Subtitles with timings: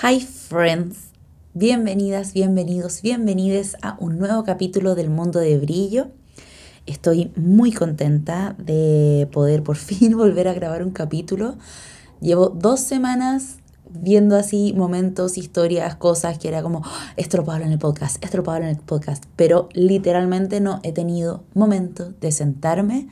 [0.00, 1.10] Hi friends,
[1.54, 6.12] bienvenidas, bienvenidos, bienvenides a un nuevo capítulo del mundo de brillo.
[6.86, 11.56] Estoy muy contenta de poder por fin volver a grabar un capítulo.
[12.20, 13.56] Llevo dos semanas
[13.90, 18.62] viendo así momentos, historias, cosas que era como, ah, esto en el podcast, esto en
[18.62, 23.08] el podcast, pero literalmente no he tenido momento de sentarme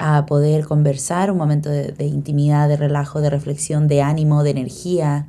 [0.00, 4.50] a poder conversar, un momento de, de intimidad, de relajo, de reflexión, de ánimo, de
[4.50, 5.28] energía,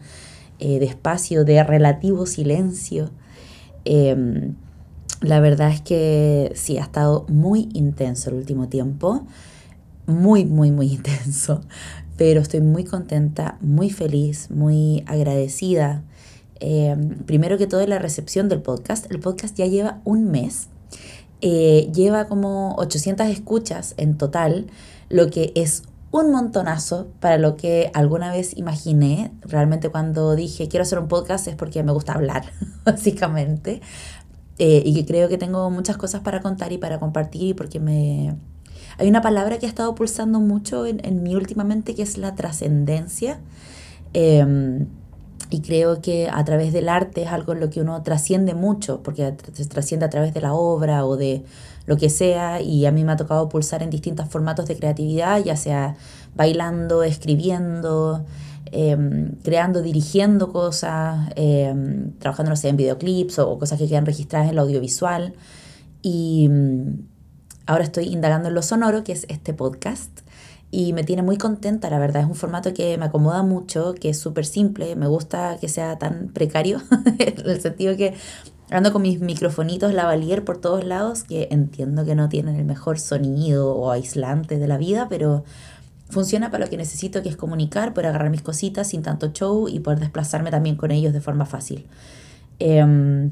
[0.60, 3.12] eh, de espacio, de relativo silencio.
[3.86, 4.56] Em,
[5.22, 9.26] la verdad es que sí, ha estado muy intenso el último tiempo,
[10.06, 11.62] muy, muy, muy intenso,
[12.18, 16.04] pero estoy muy contenta, muy feliz, muy agradecida.
[16.60, 19.10] Em, primero que todo, la recepción del podcast.
[19.12, 20.68] El podcast ya lleva un mes,
[21.42, 24.68] eh, lleva como 800 escuchas en total,
[25.10, 29.32] lo que es un montonazo para lo que alguna vez imaginé.
[29.42, 32.52] Realmente cuando dije quiero hacer un podcast es porque me gusta hablar,
[32.86, 33.82] básicamente.
[34.58, 38.36] Eh, y que creo que tengo muchas cosas para contar y para compartir porque me...
[38.98, 42.36] Hay una palabra que ha estado pulsando mucho en, en mí últimamente que es la
[42.36, 43.40] trascendencia.
[44.14, 44.88] Em,
[45.50, 49.02] y creo que a través del arte es algo en lo que uno trasciende mucho,
[49.02, 51.44] porque se trasciende a través de la obra o de
[51.90, 55.44] lo que sea, y a mí me ha tocado pulsar en distintos formatos de creatividad,
[55.44, 55.96] ya sea
[56.36, 58.28] bailando, escribiendo,
[58.72, 64.60] em, creando, dirigiendo cosas, em, trabajando, en videoclips o, cosas que quedan registradas en el
[64.60, 65.34] audiovisual.
[66.04, 67.08] Y mm,
[67.66, 70.22] ahora estoy indagando en lo sonoro, que es este podcast
[70.70, 72.22] y me tiene muy contenta, la verdad.
[72.22, 74.96] Es un formato que me acomoda mucho, que es súper simple.
[74.96, 76.84] Me gusta que sea tan precario,
[77.18, 78.14] en el sentido que
[78.70, 83.00] ando con mis microfonitos lavalier por todos lados, que entiendo que no tienen el mejor
[83.00, 85.44] sonido o aislante de la vida, pero
[86.10, 89.68] funciona para lo que necesito, que es comunicar, poder agarrar mis cositas sin tanto show
[89.68, 91.86] y poder desplazarme también con ellos de forma fácil.
[92.60, 93.32] Em,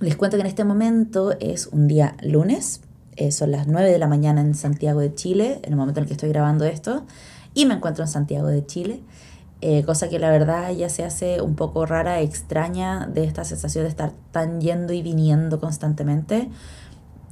[0.00, 2.80] les cuento que en este momento es un día lunes,
[3.16, 6.04] eh, son las 9 de la mañana en Santiago de Chile, en el momento en
[6.04, 7.04] el que estoy grabando esto,
[7.54, 9.00] y me encuentro en Santiago de Chile,
[9.66, 13.84] eh, cosa que la verdad ya se hace un poco rara, extraña de esta sensación
[13.84, 16.50] de estar tan yendo y viniendo constantemente.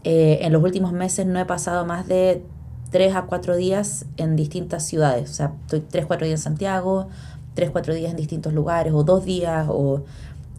[0.04, 2.42] Eh, en los últimos meses no he pasado más de
[2.90, 7.08] 3 a 4 días en distintas ciudades, o sea, estoy 3, 4 días en Santiago,
[7.54, 10.04] 3, 4 días en distintos lugares, o 2 días, o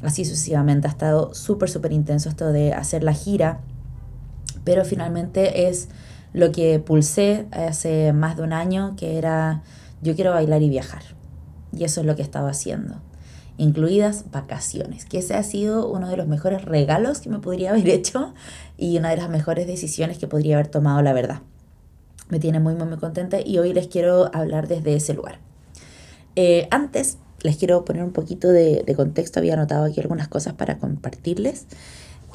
[0.04, 0.88] así sucesivamente.
[0.88, 3.62] Ha estado súper, súper intenso esto de hacer la gira
[4.64, 5.90] pero finalmente es
[6.34, 9.62] lo que pulsé hace más de un año, que era
[10.02, 11.04] yo quiero bailar y viajar.
[11.76, 12.96] Y eso es lo que estaba haciendo,
[13.58, 17.90] incluidas vacaciones, que ese ha sido uno de los mejores regalos que me podría haber
[17.90, 18.34] hecho
[18.78, 21.42] y una de las mejores decisiones que podría haber tomado, la verdad.
[22.30, 25.40] Me tiene muy, muy, muy contenta y hoy les quiero hablar desde ese lugar.
[26.36, 30.80] Eh, antes, les quiero poner un poquito de, contexto, había anotado aquí algunas cosas para
[30.80, 31.68] compartirles.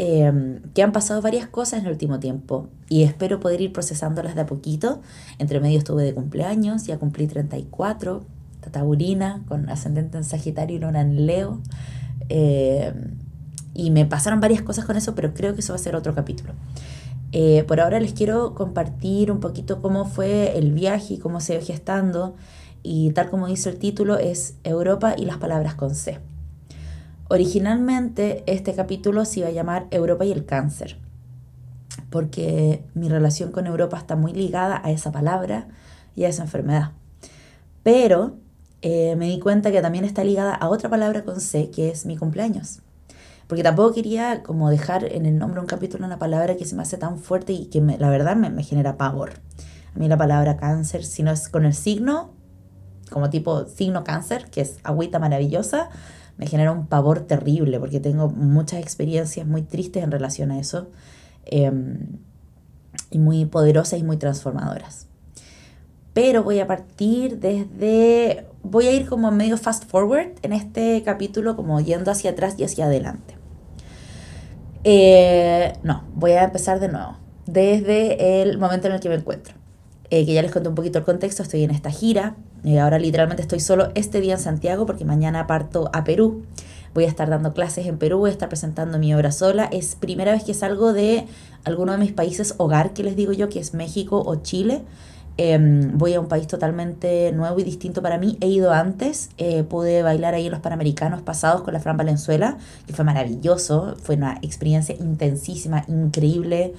[0.00, 4.36] Em, que han pasado varias cosas en el último tiempo y espero poder ir procesándolas
[4.36, 5.00] de a poquito.
[5.40, 8.24] Entre medio estuve de cumpleaños, ya cumplí 34,
[8.60, 11.60] tataurina, con ascendente en Sagitario y luna en Leo.
[12.28, 13.16] Em,
[13.74, 16.14] y me pasaron varias cosas con eso, pero creo que eso va a ser otro
[16.14, 16.52] capítulo.
[17.32, 21.56] Eh, por ahora les quiero compartir un poquito cómo fue el viaje y cómo se
[21.56, 22.36] ve gestando.
[22.82, 26.20] Y tal como dice el título, es Europa y las palabras con C.
[27.28, 30.96] Originalmente este capítulo se iba a llamar Europa y el cáncer,
[32.08, 35.68] porque mi relación con Europa está muy ligada a esa palabra
[36.16, 36.92] y a esa enfermedad.
[37.82, 38.36] Pero
[38.82, 42.06] eh, me di cuenta que también está ligada a otra palabra con C, que es
[42.06, 42.80] mi cumpleaños.
[43.46, 46.82] Porque tampoco quería como dejar en el nombre un capítulo una palabra que se me
[46.82, 49.32] hace tan fuerte y que la verdad me, me genera pavor.
[49.94, 52.34] A mí la palabra cáncer, si no es con el signo,
[53.10, 55.88] como tipo signo cáncer, que es agüita maravillosa,
[56.36, 60.88] me genera un pavor terrible porque tengo muchas experiencias muy tristes en relación a eso
[61.46, 62.18] em,
[63.10, 65.07] y muy poderosas y muy transformadoras.
[66.20, 71.54] Pero voy a partir desde, voy a ir como medio fast forward en este capítulo,
[71.54, 73.36] como yendo hacia atrás y hacia adelante.
[74.82, 77.16] Eh, no, voy a empezar de nuevo,
[77.46, 79.54] desde el momento en el que me encuentro.
[80.10, 82.98] Eh, que ya les conté un poquito el contexto, estoy en esta gira, eh, ahora
[82.98, 86.42] literalmente estoy solo este día en Santiago porque mañana parto a Perú.
[86.94, 89.68] Voy a estar dando clases en Perú, voy a estar presentando mi obra sola.
[89.70, 91.26] Es primera vez que salgo de
[91.62, 94.82] alguno de mis países hogar, que les digo yo, que es México o Chile.
[95.40, 98.36] Em, voy a un país totalmente nuevo y distinto para mí.
[98.40, 102.58] He ido antes, eh, pude bailar ahí en los Panamericanos pasados con la Fran Valenzuela,
[102.88, 106.74] que fue maravilloso, fue una experiencia intensísima, increíble,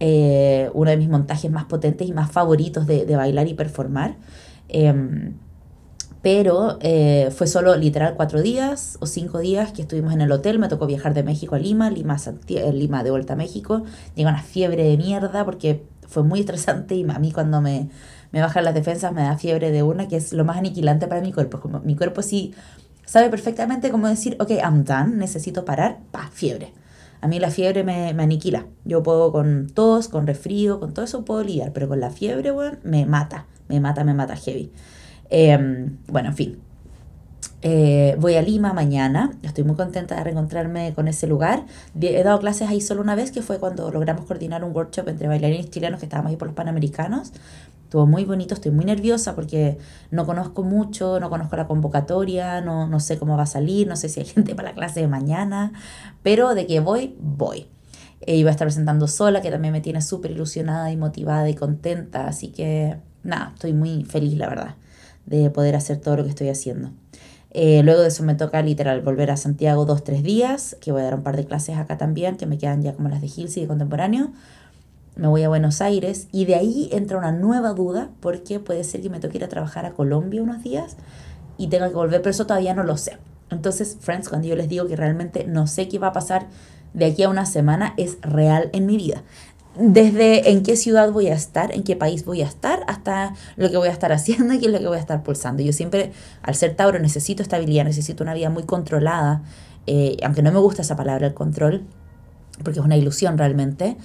[0.00, 4.16] eh, uno de mis montajes más potentes y más favoritos de, de bailar y performar.
[4.68, 5.34] Em,
[6.24, 10.58] pero eh, fue solo literal cuatro días o cinco días que estuvimos en el hotel.
[10.58, 13.84] Me tocó viajar de México a Lima, Lima, a Lima de vuelta a México.
[14.14, 17.88] Llegó una fiebre de mierda porque fue muy estresante y a mí cuando me,
[18.32, 21.20] me bajan las defensas me da fiebre de una, que es lo más aniquilante para
[21.20, 21.60] mi cuerpo.
[21.60, 22.54] Como mi cuerpo sí
[23.06, 26.72] sabe perfectamente cómo decir, ok, I'm done, necesito parar, pa, fiebre.
[27.20, 28.66] A mí la fiebre me, me, aniquila.
[28.84, 32.50] Yo puedo con tos, con resfrío, con todo eso puedo lidiar, pero con la fiebre,
[32.50, 34.70] bueno, me mata, me mata, me mata heavy.
[35.30, 36.58] Em, bueno, en fin.
[37.62, 39.32] Eh, voy a Lima mañana.
[39.42, 41.64] Estoy muy contenta de reencontrarme con ese lugar.
[42.00, 45.28] He dado clases ahí solo una vez, que fue cuando logramos coordinar un workshop entre
[45.28, 47.32] bailarines chilenos que estábamos ahí por los Panamericanos.
[47.84, 49.78] Estuvo muy bonito, estoy muy nerviosa porque
[50.10, 53.96] no conozco mucho, no conozco la convocatoria, no, no sé cómo va a salir, no
[53.96, 55.72] sé si hay gente para la clase de mañana,
[56.22, 57.68] pero de que voy, voy.
[58.20, 61.54] E iba a estar presentando sola, que también me tiene súper ilusionada y motivada y
[61.54, 64.74] contenta, así que nada, estoy muy feliz, la verdad
[65.26, 66.90] de poder hacer todo lo que estoy haciendo.
[67.56, 71.02] Eh, luego de eso me toca literal volver a Santiago dos, tres días, que voy
[71.02, 73.28] a dar un par de clases acá también, que me quedan ya como las de
[73.28, 74.32] Hills y de Contemporáneo.
[75.14, 79.02] Me voy a Buenos Aires y de ahí entra una nueva duda porque puede ser
[79.02, 80.96] que me toque ir a trabajar a Colombia unos días
[81.56, 83.18] y tenga que volver, pero eso todavía no lo sé.
[83.50, 86.48] Entonces, friends, cuando yo les digo que realmente no sé qué va a pasar
[86.92, 89.22] de aquí a una semana, es real en mi vida
[89.76, 93.70] desde en qué ciudad voy a estar, en qué país voy a estar, hasta lo
[93.70, 95.62] que voy a estar haciendo y qué es lo que voy a estar pulsando.
[95.62, 96.12] Yo siempre,
[96.42, 99.42] al ser Tauro, necesito estabilidad, necesito una vida muy controlada,
[99.86, 101.84] eh, aunque no me gusta esa palabra, el control,
[102.62, 103.96] porque es una ilusión realmente.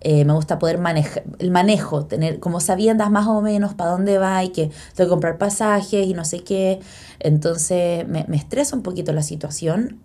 [0.00, 4.18] Eh, me gusta poder manejar, el manejo, tener como sabiendas más o menos para dónde
[4.18, 6.80] va y que tengo que comprar pasajes y no sé qué.
[7.18, 9.98] Entonces me, me estresa un poquito la situación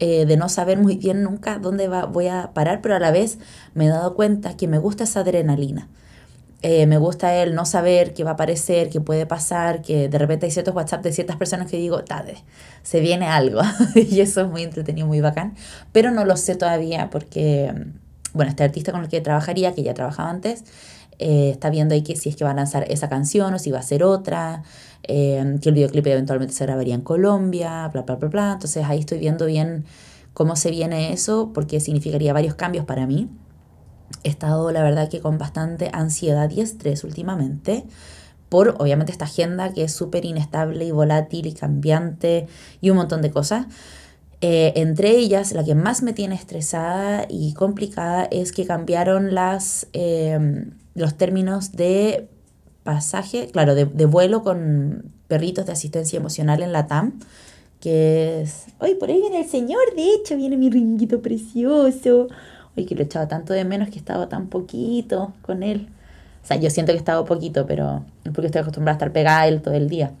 [0.00, 3.10] eh, de no saber muy bien nunca dónde va, voy a parar, pero a la
[3.10, 3.38] vez
[3.74, 5.88] me he dado cuenta que me gusta esa adrenalina.
[6.62, 10.18] Eh, me gusta el no saber qué va a aparecer, qué puede pasar, que de
[10.18, 12.38] repente hay ciertos WhatsApp de ciertas personas que digo, tarde,
[12.82, 13.60] se viene algo.
[13.94, 15.54] y eso es muy entretenido, muy bacán.
[15.92, 17.70] Pero no lo sé todavía porque,
[18.32, 20.64] bueno, este artista con el que trabajaría, que ya trabajaba antes,
[21.18, 23.70] eh, está viendo ahí que si es que va a lanzar esa canción o si
[23.70, 24.62] va a ser otra,
[25.02, 28.52] eh, que el videoclip eventualmente se grabaría en Colombia, bla, bla, bla, bla.
[28.54, 29.84] Entonces ahí estoy viendo bien
[30.32, 33.28] cómo se viene eso, porque significaría varios cambios para mí.
[34.22, 37.84] He estado, la verdad, que con bastante ansiedad y estrés últimamente
[38.48, 42.46] por, obviamente, esta agenda que es súper inestable y volátil y cambiante
[42.80, 43.66] y un montón de cosas.
[44.40, 49.88] Eh, entre ellas, la que más me tiene estresada y complicada es que cambiaron las
[50.94, 52.28] los términos de
[52.84, 57.18] pasaje, claro, de, vuelo con perritos de asistencia emocional en la TAM,
[57.80, 58.66] que es...
[58.78, 59.82] ¡Ay, por ahí viene el señor!
[59.96, 62.28] De hecho, viene mi ringuito precioso.
[62.76, 65.88] ¡Ay, que lo echaba tanto de menos que estaba tan poquito con él!
[66.42, 69.40] O sea, yo siento que estaba poquito, pero es porque estoy acostumbrada a estar pegada
[69.40, 70.12] a él todo el día.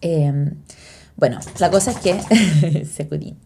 [0.00, 0.54] Em,
[1.16, 2.84] bueno, la cosa es que...
[2.84, 3.36] Securín.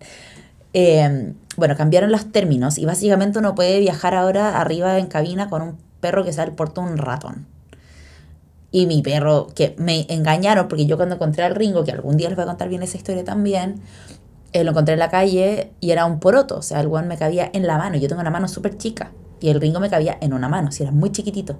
[0.72, 5.62] Em, bueno, cambiaron los términos y básicamente uno puede viajar ahora arriba en cabina con
[5.62, 7.47] un perro que sale por todo un ratón.
[8.73, 12.29] Y mi perro, que me engañaron, porque yo cuando encontré al Ringo, que algún día
[12.29, 13.82] les voy a contar bien esa historia también,
[14.52, 17.17] eh, lo encontré en la calle y era un poroto, o sea, el guan me
[17.17, 17.97] cabía en la mano.
[17.97, 20.82] Yo tengo una mano súper chica y el Ringo me cabía en una mano, si
[20.82, 21.58] era muy chiquitito.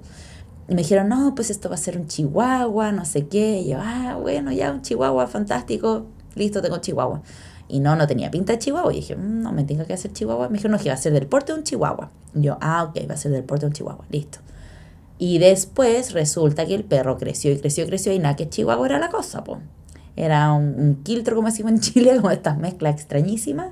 [0.69, 3.59] Y me dijeron, no, pues esto va a ser un chihuahua, no sé qué.
[3.59, 6.05] Y yo, ah, bueno, ya un chihuahua, fantástico,
[6.35, 7.21] listo, tengo chihuahua.
[7.71, 8.91] Y no, no tenía pinta de chihuahua.
[8.91, 10.49] Y dije, mm, no, me tengo que hacer chihuahua.
[10.49, 12.11] Me dijeron, no, que va a ser del porte de un chihuahua.
[12.35, 14.39] Y yo, ah, ok, va a ser del porte de un chihuahua, listo.
[15.17, 18.85] Y después resulta que el perro creció y creció y creció y nada, que chihuahua
[18.85, 19.59] era la cosa, po.
[20.17, 23.69] Era un, un quiltro, como decimos en Chile, como estas mezclas extrañísimas.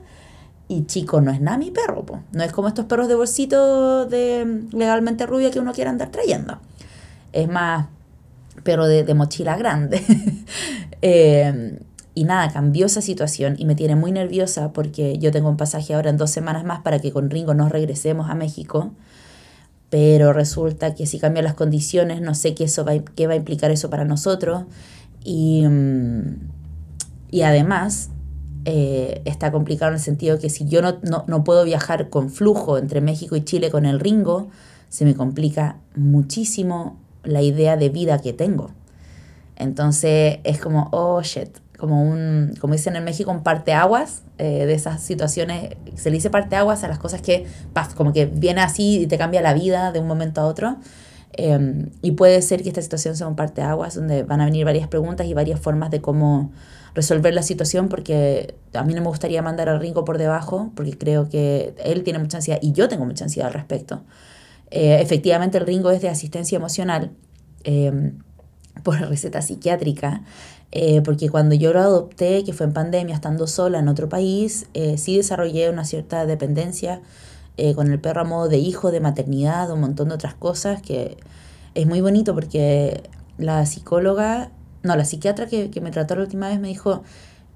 [0.69, 2.21] Y chico, no es nada mi perro, po.
[2.31, 6.59] No es como estos perros de bolsito de legalmente rubia que uno quiere andar trayendo.
[7.33, 7.87] Es más,
[8.63, 10.01] pero de, de mochila grande.
[11.01, 11.79] eh,
[12.19, 15.93] y nada, cambió esa situación y me tiene muy nerviosa porque yo tengo un pasaje
[15.93, 18.91] ahora en dos semanas más para que con Ringo nos regresemos a México.
[19.89, 23.37] Pero resulta que si cambian las condiciones, no sé qué, eso va, qué va a
[23.37, 24.65] implicar eso para nosotros.
[25.23, 26.49] Y, mm,
[27.31, 28.09] y además
[28.65, 32.29] eh, está complicado en el sentido que si yo no, no, no puedo viajar con
[32.29, 34.49] flujo entre México y Chile con el Ringo,
[34.89, 38.71] se me complica muchísimo la idea de vida que tengo.
[39.55, 44.73] Entonces es como, oh shit, como un, como dicen en México, un parteaguas eh, de
[44.73, 45.77] esas situaciones.
[45.95, 49.17] Se le dice parteaguas a las cosas que, paf, como que viene así y te
[49.17, 50.77] cambia la vida de un momento a otro.
[51.33, 54.87] Em, y puede ser que esta situación sea un parteaguas donde van a venir varias
[54.87, 56.51] preguntas y varias formas de cómo
[56.93, 60.97] resolver la situación, porque a mí no me gustaría mandar al Ringo por debajo, porque
[60.97, 64.03] creo que él tiene mucha ansiedad y yo tengo mucha ansiedad al respecto.
[64.69, 67.11] Eh, efectivamente, el Ringo es de asistencia emocional.
[67.63, 68.19] Em,
[68.83, 70.23] por receta psiquiátrica
[70.71, 74.67] Eh, porque cuando yo lo adopté, que fue en pandemia, estando sola en otro país,
[74.73, 77.01] eh, sí desarrollé una cierta dependencia
[77.57, 80.81] eh, con el perro a modo de hijo, de maternidad, un montón de otras cosas
[80.81, 81.17] que
[81.73, 83.03] es muy bonito porque
[83.37, 84.51] la psicóloga,
[84.83, 87.03] no, la psiquiatra que, que me trató la última vez me dijo,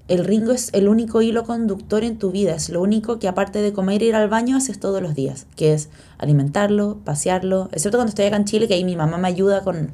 [0.08, 3.62] el Ringo es el único hilo conductor en tu vida, es lo único que aparte
[3.62, 7.96] de comer e ir al baño haces todos los días, que es alimentarlo, pasearlo, excepto
[7.96, 9.92] cuando estoy acá en Chile, que ahí mi mamá me ayuda con,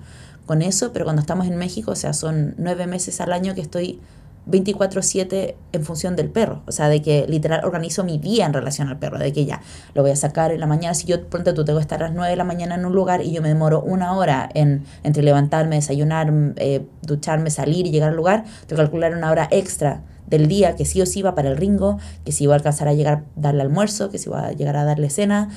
[0.51, 3.61] con eso, pero cuando estamos en México, o sea, son nueve meses al año que
[3.61, 4.01] estoy
[4.47, 8.89] 24/7 en función del perro, o sea, de que literal organizo mi día en relación
[8.89, 9.61] al perro, de que ya
[9.95, 12.07] lo voy a sacar en la mañana, si yo pronto tú tengo que estar a
[12.07, 14.83] las 9 de la mañana en un lugar y yo me demoro una hora en,
[15.05, 19.47] entre levantarme, desayunar, eh, ducharme, salir y llegar al lugar, tengo que calcular una hora
[19.53, 22.57] extra del día que sí o sí va para el ringo, que si voy a
[22.57, 25.51] alcanzar a llegar a darle almuerzo, que si voy a llegar a darle cena,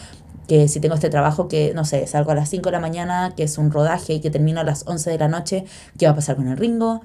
[0.47, 3.33] que si tengo este trabajo que, no sé, salgo a las 5 de la mañana,
[3.35, 5.65] que es un rodaje y que termino a las 11 de la noche,
[5.97, 7.01] ¿qué va a pasar con el ringo?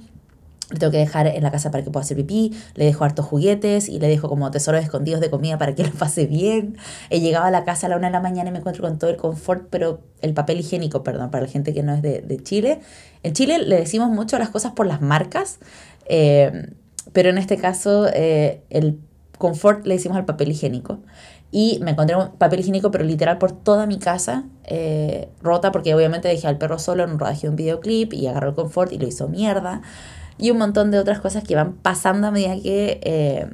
[0.70, 3.24] Le tengo que dejar en la casa para que pueda hacer pipí, le dejo hartos
[3.24, 6.76] juguetes y le dejo como tesoros escondidos de comida para que lo pase bien.
[7.08, 8.98] He llegado a la casa a la una de la mañana y me encuentro con
[8.98, 12.20] todo el confort, pero el papel higiénico, perdón, para la gente que no es de,
[12.20, 12.80] de Chile.
[13.22, 15.58] En Chile le decimos mucho las cosas por las marcas,
[16.06, 16.70] eh,
[17.12, 18.98] pero en este caso eh, el
[19.38, 20.98] confort le decimos al papel higiénico.
[21.50, 25.94] Y me encontré un papel higiénico, pero literal por toda mi casa, eh, rota, porque
[25.94, 28.92] obviamente dejé al perro solo en un rodaje de un videoclip y agarró el confort
[28.92, 29.80] y lo hizo mierda
[30.38, 33.48] y un montón de otras cosas que van pasando a medida que, eh,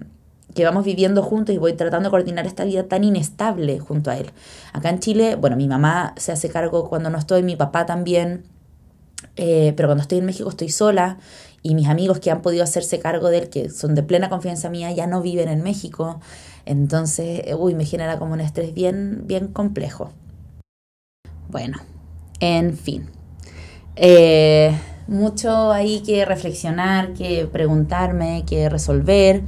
[0.54, 4.18] que vamos viviendo juntos y voy tratando de coordinar esta vida tan inestable junto a
[4.18, 4.30] él.
[4.72, 8.44] Acá en Chile, bueno, mi mamá se hace cargo cuando no estoy, mi papá también,
[9.36, 11.18] eh, pero cuando estoy en México estoy sola
[11.64, 14.68] y mis amigos que han podido hacerse cargo de él, que son de plena confianza
[14.68, 16.20] mía, ya no viven en México.
[16.66, 20.12] Entonces, uy, me genera como un estrés bien, bien complejo.
[21.48, 21.78] Bueno,
[22.38, 23.08] en fin.
[23.96, 29.42] Eh, mucho ahí que reflexionar, que preguntarme, que resolver.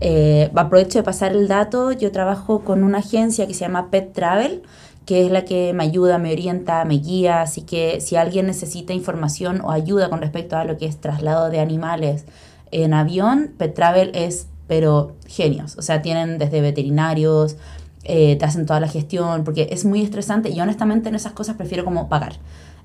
[0.00, 4.12] Eh, aprovecho de pasar el dato, yo trabajo con una agencia que se llama Pet
[4.12, 4.62] Travel,
[5.06, 8.92] que es la que me ayuda, me orienta, me guía, así que si alguien necesita
[8.92, 12.24] información o ayuda con respecto a lo que es traslado de animales
[12.70, 17.56] en avión, Pet Travel es, pero genios, o sea, tienen desde veterinarios,
[18.04, 21.56] eh, te hacen toda la gestión, porque es muy estresante y honestamente en esas cosas
[21.56, 22.34] prefiero como pagar.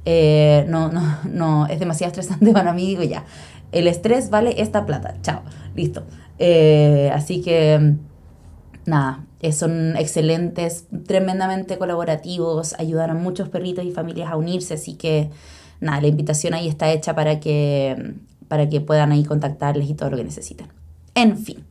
[0.06, 3.26] Eh, no, no, no, es demasiado estresante para mí, digo ya,
[3.72, 5.42] el estrés vale esta plata, chao,
[5.76, 6.04] listo.
[6.40, 7.96] Eh, así que,
[8.86, 14.96] nada, eh, son excelentes, tremendamente colaborativos, ayudan a muchos perritos y familias a unirse, así
[14.96, 15.29] que,
[15.79, 18.15] nada, la invitación ahí está hecha para que,
[18.48, 20.67] para que puedan ahí contactarles y todo lo que necesiten.
[21.15, 21.63] En fin,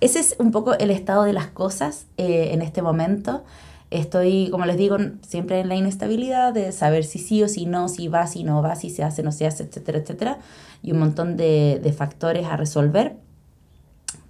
[0.00, 3.42] ese es un poco el estado de las cosas en este momento.
[3.92, 7.90] Estoy, como les digo, siempre en la inestabilidad de saber si sí o si no,
[7.90, 10.38] si va, si no va, si se hace, no se hace, etcétera, etcétera.
[10.82, 13.16] Y un montón de, factores a resolver.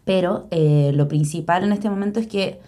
[0.05, 2.59] Pero eh, lo principal en este momento es que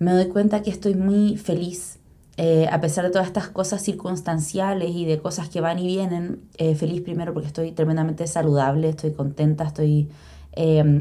[0.00, 2.00] me doy cuenta que estoy muy feliz.
[2.36, 6.40] Eh, a pesar de todas estas cosas circunstanciales y de cosas que van y vienen,
[6.56, 10.08] eh, feliz primero porque estoy tremendamente saludable, estoy contenta, estoy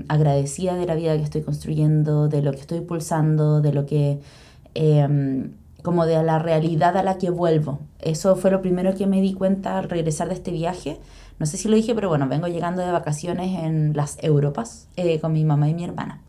[0.08, 4.20] agradecida de la vida que estoy construyendo, de lo que estoy pulsando, de lo que
[5.82, 7.80] como de la realidad a la que vuelvo.
[8.00, 11.00] Eso fue lo primero que me di cuenta al regresar de este viaje.
[11.40, 15.20] No sé si lo dije, pero bueno, vengo llegando de vacaciones en las Europas eh,
[15.20, 16.22] con mi mamá y mi hermana.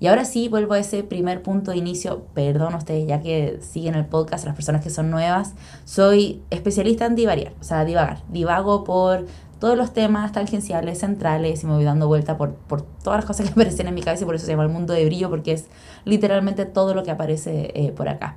[0.00, 2.26] Y ahora sí, vuelvo a ese primer punto de inicio.
[2.34, 5.54] Perdón ustedes, ya que siguen el podcast, las personas que son nuevas.
[5.84, 8.22] Soy especialista en divariar, o sea, divagar.
[8.28, 9.26] Divago por
[9.58, 13.46] todos los temas tangenciales, centrales, y me voy dando vuelta por, por todas las cosas
[13.46, 15.52] que aparecen en mi cabeza y por eso se llama el mundo de brillo, porque
[15.52, 15.66] es
[16.04, 18.36] literalmente todo lo que aparece eh, por acá.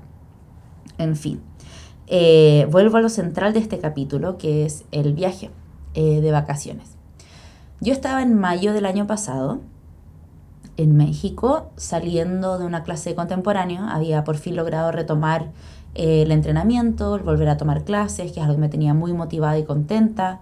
[0.97, 1.41] En fin,
[2.07, 5.51] eh, vuelvo a lo central de este capítulo, que es el viaje
[5.93, 6.97] eh, de vacaciones.
[7.79, 9.61] Yo estaba en mayo del año pasado
[10.81, 15.51] en México saliendo de una clase de contemporáneo, había por fin logrado retomar
[15.93, 19.63] el entrenamiento, volver a tomar clases, que es algo que me tenía muy motivada y
[19.63, 20.39] contenta.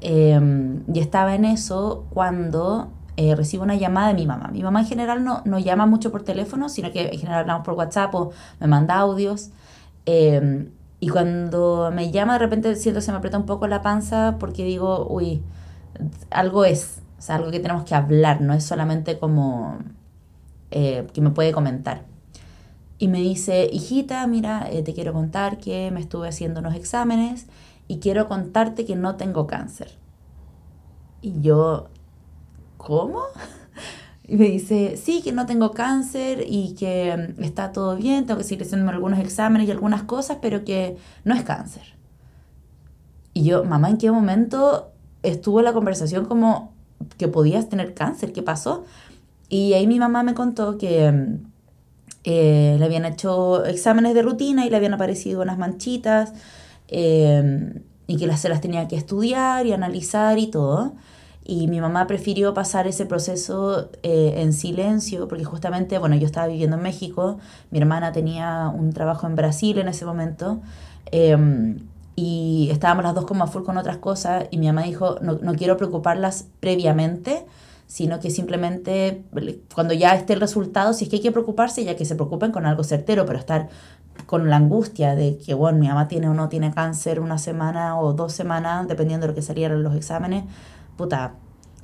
[0.00, 4.48] Em, y estaba en eso cuando eh, recibo una llamada de mi mamá.
[4.52, 7.64] Mi mamá en general no, no llama mucho por teléfono, sino que en general hablamos
[7.64, 8.30] por WhatsApp o
[8.60, 9.50] me manda audios.
[10.06, 14.36] Em, y cuando me llama, de repente siento se me aprieta un poco la panza
[14.38, 15.42] porque digo, uy,
[16.30, 19.78] algo es, o sea, algo que tenemos que hablar, no es solamente como
[20.70, 22.04] eh, que me puede comentar.
[22.98, 27.46] Y me dice, hijita, mira, eh, te quiero contar que me estuve haciendo unos exámenes
[27.86, 29.96] y quiero contarte que no tengo cáncer.
[31.20, 31.88] Y yo,
[32.76, 33.22] ¿cómo?
[34.30, 38.36] Y me dice, sí, que no tengo cáncer y que mm, está todo bien, tengo
[38.36, 41.94] que seguir haciendo algunos exámenes y algunas cosas, pero que no es cáncer.
[43.32, 46.74] Y yo, mamá, ¿en qué momento estuvo la conversación como
[47.16, 48.84] que podías tener cáncer, ¿qué pasó?
[49.48, 51.50] Y ahí mi mamá me contó que mm,
[52.24, 56.32] eh, le habían hecho exámenes de rutina y le habían aparecido unas manchitas
[56.88, 60.94] eh, y que las, se las tenía que estudiar y analizar y todo.
[61.44, 66.46] Y mi mamá prefirió pasar ese proceso eh, en silencio, porque justamente, bueno, yo estaba
[66.46, 67.38] viviendo en México,
[67.70, 70.60] mi hermana tenía un trabajo en Brasil en ese momento,
[71.10, 71.78] em,
[72.20, 75.38] y estábamos las dos como a full con otras cosas, y mi mamá dijo, no,
[75.40, 77.46] no quiero preocuparlas previamente,
[77.86, 79.22] sino que simplemente
[79.72, 82.50] cuando ya esté el resultado, si es que hay que preocuparse, ya que se preocupen
[82.50, 83.68] con algo certero, pero estar
[84.26, 87.96] con la angustia de que, bueno, mi mamá tiene o no tiene cáncer una semana
[88.00, 90.42] o dos semanas, dependiendo de lo que salieran los exámenes,
[90.96, 91.34] puta,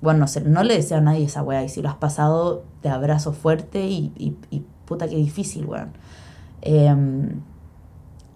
[0.00, 1.62] bueno, no sé, no le deseo a nadie esa weá.
[1.62, 4.12] Y si lo has pasado, te abrazo fuerte y,
[4.50, 5.92] y, puta, qué difícil, weón.
[6.60, 7.40] Em,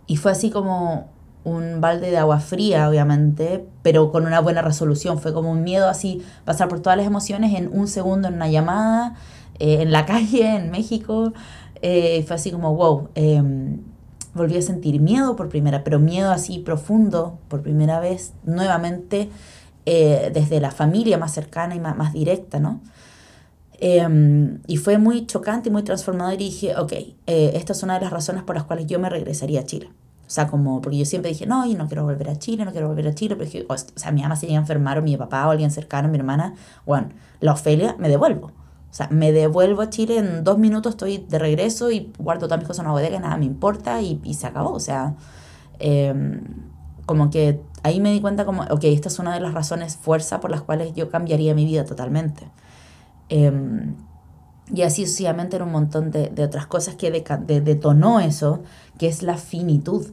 [0.06, 1.17] y fue así como
[1.48, 5.18] un balde de agua fría, obviamente, pero con una buena resolución.
[5.18, 8.48] Fue como un miedo así, pasar por todas las emociones en un segundo en una
[8.48, 9.16] llamada,
[9.58, 11.32] eh, en la calle, en México.
[11.82, 13.08] Eh, fue así como, wow.
[13.14, 13.80] Em,
[14.34, 19.28] volví a sentir miedo por primera, pero miedo así profundo por primera vez, nuevamente
[19.84, 22.80] eh, desde la familia más cercana y más, directa, ¿no?
[23.80, 27.16] Em, y fue muy chocante y muy transformador y dije, ok, eh,
[27.54, 29.90] esta es una de las razones por las cuales yo me regresaría a Chile.
[30.28, 32.72] O sea, como, porque yo siempre dije, no, yo no quiero volver a Chile, no
[32.72, 35.16] quiero volver a Chile, porque, o, sea, mi mamá se llega a enfermar o mi
[35.16, 36.54] papá o alguien cercano, mi hermana,
[36.84, 37.08] bueno,
[37.40, 38.48] la Ofelia, me devuelvo.
[38.48, 42.58] O sea, me devuelvo a Chile, en dos minutos estoy de regreso y guardo todas
[42.58, 44.72] mis cosas en una bodega, nada me importa y, y se acabó.
[44.72, 45.14] O sea,
[45.78, 46.14] eh,
[47.06, 50.40] como que ahí me di cuenta como, ok, esta es una de las razones fuerza
[50.40, 52.50] por las cuales yo cambiaría mi vida totalmente.
[53.30, 53.94] Em,
[54.74, 58.62] y así sucesivamente en un montón de, otras cosas que detonó eso,
[58.98, 60.06] que es la finitud.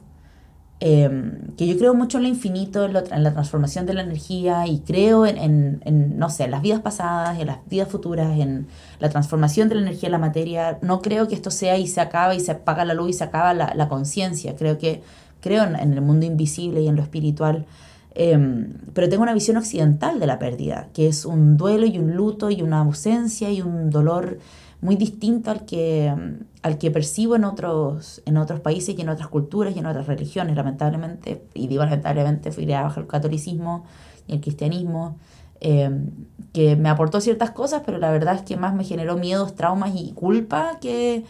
[0.81, 4.79] Em, que yo creo mucho en lo infinito, en, la transformación de la energía y
[4.79, 5.79] creo en,
[6.17, 8.67] no sé, en las vidas pasadas, en las vidas futuras, en
[8.99, 10.77] la transformación de la energía en la materia.
[10.81, 13.23] No creo que esto sea y se acaba y se apaga la luz y se
[13.23, 14.55] acaba la, la conciencia.
[14.57, 15.01] Creo que
[15.45, 17.67] creo en, el mundo invisible y en lo espiritual,
[18.15, 22.15] em, pero tengo una visión occidental de la pérdida, que es un duelo y un
[22.15, 24.39] luto y una ausencia y un dolor
[24.81, 26.13] muy distinto al que,
[26.61, 30.07] al que percibo en otros, en otros países y en otras culturas y en otras
[30.07, 33.85] religiones, lamentablemente, y digo lamentablemente, fui a bajar el catolicismo
[34.27, 35.17] y el cristianismo,
[35.59, 36.11] em,
[36.53, 39.91] que me aportó ciertas cosas, pero la verdad es que más me generó miedos, traumas
[39.95, 41.25] y culpa que,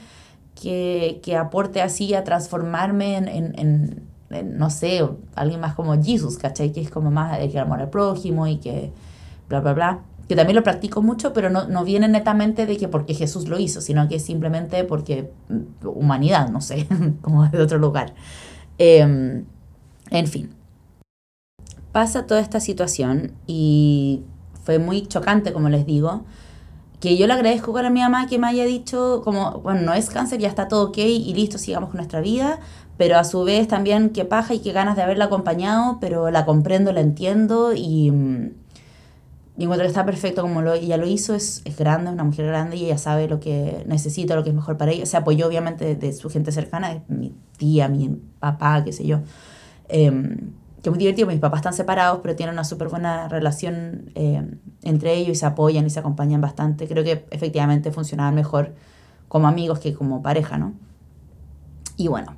[0.53, 4.03] que, que aporte así a transformarme en, en,
[4.43, 6.71] no sé, alguien más como Jesús, ¿cachai?
[6.71, 8.91] Que es como más que amor al prójimo y que
[9.49, 9.99] bla, bla, bla.
[10.27, 13.59] Que también lo practico mucho, pero no, no viene netamente de que porque Jesús lo
[13.59, 16.87] hizo, sino que simplemente porque mm, humanidad, no sé,
[17.21, 18.13] como de otro lugar.
[18.77, 19.45] Em,
[20.09, 20.49] en fin.
[21.91, 24.23] Pasa toda esta situación y
[24.63, 26.25] fue muy chocante, como les digo,
[26.99, 30.09] que yo le agradezco a mi mamá que me haya dicho como, bueno, no es
[30.09, 32.59] cáncer, ya está todo ok y listo, sigamos con nuestra vida,
[32.97, 36.45] pero a su vez también qué paja y qué ganas de haberla acompañado, pero la
[36.45, 38.51] comprendo, la entiendo y, mm,
[39.57, 42.23] y encuentro que está perfecto como lo, ella lo hizo, es, es grande, es una
[42.25, 45.17] mujer grande y ella sabe lo que necesita, lo que es mejor para ella, se
[45.17, 49.19] apoyó obviamente de, su gente cercana, mi tía, mi papá, qué sé yo.
[49.87, 54.11] Em, que es muy divertido, mis papás están separados, pero tienen una súper buena relación
[54.13, 54.45] eh,
[54.83, 56.87] entre ellos y se apoyan y se acompañan bastante.
[56.87, 58.75] Creo que efectivamente funcionaban mejor
[59.27, 60.73] como amigos que como pareja, ¿no?
[61.97, 62.35] Y bueno,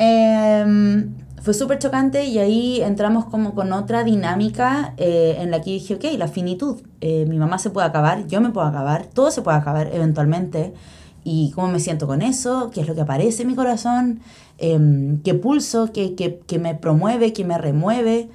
[0.00, 5.70] em, fue súper chocante y ahí entramos como con otra dinámica eh, en la que
[5.70, 9.30] dije, ok, la finitud, eh, mi mamá se puede acabar, yo me puedo acabar, todo
[9.30, 10.74] se puede acabar eventualmente
[11.24, 14.20] y cómo me siento con eso, qué es lo que aparece en mi corazón,
[14.58, 18.28] em, qué pulso, qué, qué, me promueve, qué me remueve.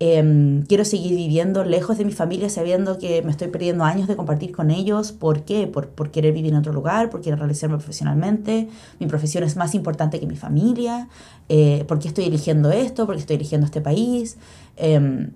[0.00, 4.14] Em, quiero seguir viviendo lejos de mi familia sabiendo que me estoy perdiendo años de
[4.14, 5.10] compartir con ellos.
[5.10, 5.66] ¿Por qué?
[5.66, 8.68] Por, por querer vivir en otro lugar, por querer realizarme profesionalmente.
[9.00, 11.08] Mi profesión es más importante que mi familia.
[11.48, 13.06] Eh, ¿Por qué estoy eligiendo esto?
[13.06, 14.36] ¿Por qué estoy eligiendo este país?
[14.76, 15.30] Em,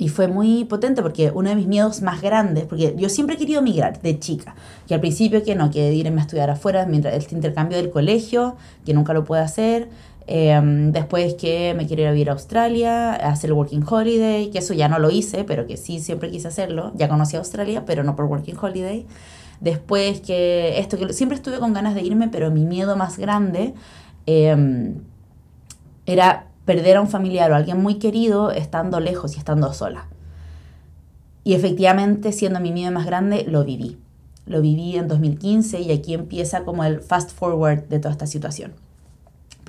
[0.00, 3.38] y fue muy potente porque uno de mis miedos más grandes, porque yo siempre he
[3.38, 4.54] querido migrar de chica,
[4.88, 8.56] que al principio que no, que irme a estudiar afuera, mientras este intercambio del colegio,
[8.86, 9.90] que nunca lo pude hacer,
[10.26, 14.58] em, después que me quiero ir a vivir a Australia, hacer el Working Holiday, que
[14.58, 17.84] eso ya no lo hice, pero que sí siempre quise hacerlo, ya conocí a Australia,
[17.84, 19.06] pero no por Working Holiday.
[19.60, 23.74] Después que esto, que siempre estuve con ganas de irme, pero mi miedo más grande
[24.26, 25.02] em,
[26.06, 30.08] era perder a un familiar o a alguien muy querido estando lejos y estando sola.
[31.44, 33.98] Y efectivamente, siendo mi miedo más grande, lo viví.
[34.46, 38.72] Lo viví en 2015 y aquí empieza como el fast forward de toda esta situación.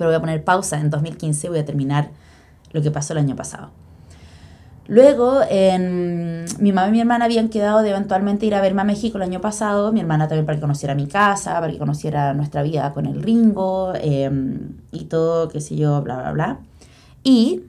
[0.02, 2.10] Pero voy a poner pausa en 2015, voy a terminar
[2.72, 3.70] lo que pasó el año pasado.
[4.88, 5.42] Luego,
[6.58, 9.22] mi mamá y mi hermana habían quedado de eventualmente ir a verme a México el
[9.22, 9.92] año pasado.
[9.92, 13.22] Mi hermana también para que conociera mi casa, para que conociera nuestra vida con el
[13.22, 16.58] Ringo em, y todo, qué sé yo, bla, bla, bla.
[17.22, 17.62] Y,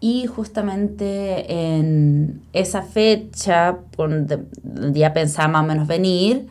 [0.00, 4.44] y justamente en esa fecha, donde
[4.92, 6.50] ya pensaba más o menos venir,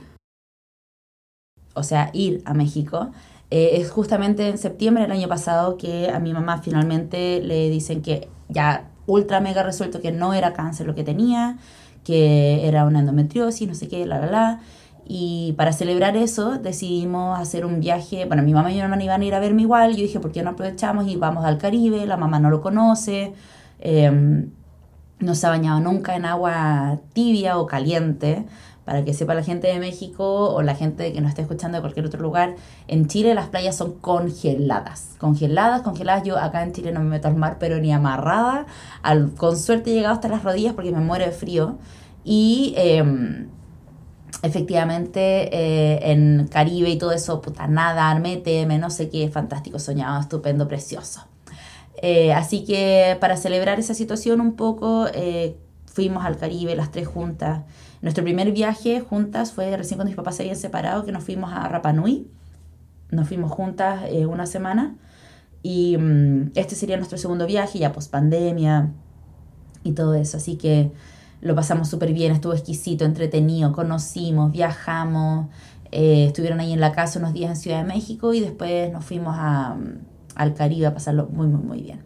[1.76, 3.12] o sea, ir a México,
[3.56, 8.02] eh, es justamente en septiembre del año pasado que a mi mamá finalmente le dicen
[8.02, 11.60] que ya ultra mega resuelto que no era cáncer lo que tenía,
[12.04, 14.62] que era una endometriosis, no sé qué, la, la, la.
[15.06, 19.22] Y para celebrar eso decidimos hacer un viaje, bueno, mi mamá y mi hermana iban
[19.22, 22.08] a ir a verme igual, yo dije, ¿por qué no aprovechamos y vamos al Caribe?
[22.08, 23.34] La mamá no lo conoce,
[23.82, 24.48] eh,
[25.20, 28.48] no se ha bañado nunca en agua tibia o caliente,
[28.86, 31.82] para que sepa la gente de México o la gente que nos esté escuchando de
[31.82, 32.56] cualquier otro lugar,
[32.88, 35.15] en Chile las playas son congeladas.
[35.17, 36.24] Congeladas, congeladas.
[36.24, 38.65] Yo acá en Chile no me meto al mar, pero ni amarrada.
[39.02, 41.78] Al, con suerte he llegado hasta las rodillas porque me muero de frío.
[42.26, 43.48] Y em,
[44.41, 50.19] efectivamente eh, en Caribe y todo eso, puta, nada, méteme, no sé qué, fantástico, soñado,
[50.19, 51.22] estupendo, precioso.
[52.02, 57.08] Eh, así que para celebrar esa situación un poco, eh, fuimos al Caribe las tres
[57.08, 57.62] juntas.
[58.04, 61.54] Nuestro primer viaje juntas fue recién cuando mis papás se habían separado, que nos fuimos
[61.54, 62.28] a Rapa Nui.
[63.12, 64.98] Nos fuimos juntas eh, una semana.
[65.62, 68.92] Y mm, este sería nuestro segundo viaje, ya post pandemia
[69.86, 70.36] y todo eso.
[70.36, 70.92] Así que
[71.39, 75.48] lo pasamos súper bien, estuvo exquisito, entretenido, conocimos, viajamos.
[75.92, 79.06] Eh, estuvieron ahí en la casa unos días en Ciudad de México y después nos
[79.06, 80.00] fuimos a, mm,
[80.36, 82.04] al Caribe a pasarlo muy, muy, muy bien.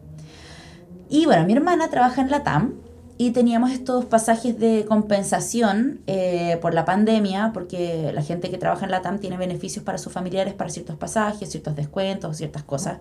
[1.10, 2.87] Y bueno, mi hermana trabaja en la TAM
[3.17, 8.86] y teníamos estos pasajes de compensación eh, por la pandemia, porque la gente que trabaja
[8.86, 12.99] en la TAM tiene beneficios para sus familiares para ciertos pasajes, ciertos descuentos, ciertas cosas,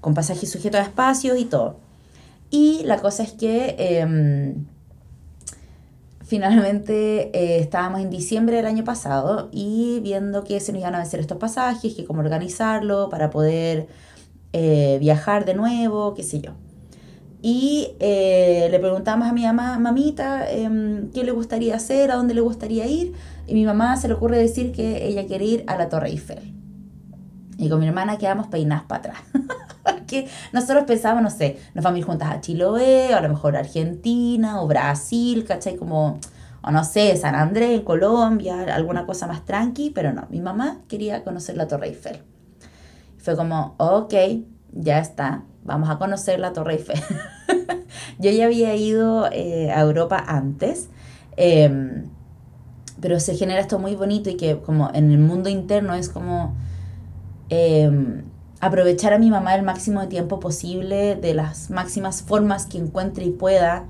[0.00, 1.76] con pasajes sujetos a espacios y todo.
[2.50, 4.64] Y la cosa es que em,
[6.22, 10.98] finalmente eh, estábamos en diciembre del año pasado y viendo que se nos iban a
[10.98, 13.86] vencer estos pasajes, que cómo organizarlo para poder
[14.54, 16.52] eh, viajar de nuevo, qué sé yo.
[17.40, 22.34] Y eh, le preguntamos a mi mamá, mamita, em, qué le gustaría hacer, a dónde
[22.34, 23.12] le gustaría ir.
[23.46, 26.54] Y mi mamá se le ocurre decir que ella quiere ir a la Torre Eiffel.
[27.56, 29.18] Y con mi hermana quedamos peinadas para atrás.
[29.84, 33.28] Porque nosotros pensábamos, no sé, nos vamos a ir juntas a Chiloé, o a lo
[33.28, 35.76] mejor a Argentina, o Brasil, ¿cachai?
[35.76, 36.18] Como,
[36.62, 41.22] o no sé, San Andrés, Colombia, alguna cosa más tranqui, pero no, mi mamá quería
[41.22, 42.20] conocer la Torre Eiffel.
[43.18, 44.14] Fue como, ok,
[44.72, 47.00] ya está, vamos a conocer la Torre Eiffel.
[48.18, 50.88] Yo ya había ido eh, a Europa antes,
[51.36, 52.06] em,
[53.00, 56.56] pero se genera esto muy bonito y que como en el mundo interno es como
[57.50, 58.24] em,
[58.60, 63.26] aprovechar a mi mamá el máximo de tiempo posible, de las máximas formas que encuentre
[63.26, 63.84] y pueda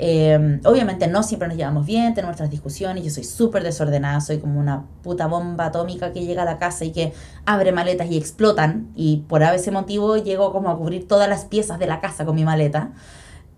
[0.00, 4.38] Em, obviamente no siempre nos llevamos bien, tenemos nuestras discusiones, yo soy súper desordenada, soy
[4.38, 7.12] como una puta bomba atómica que llega a la casa y que
[7.46, 11.80] abre maletas y explotan y por ese motivo llego como a cubrir todas las piezas
[11.80, 12.92] de la casa con mi maleta.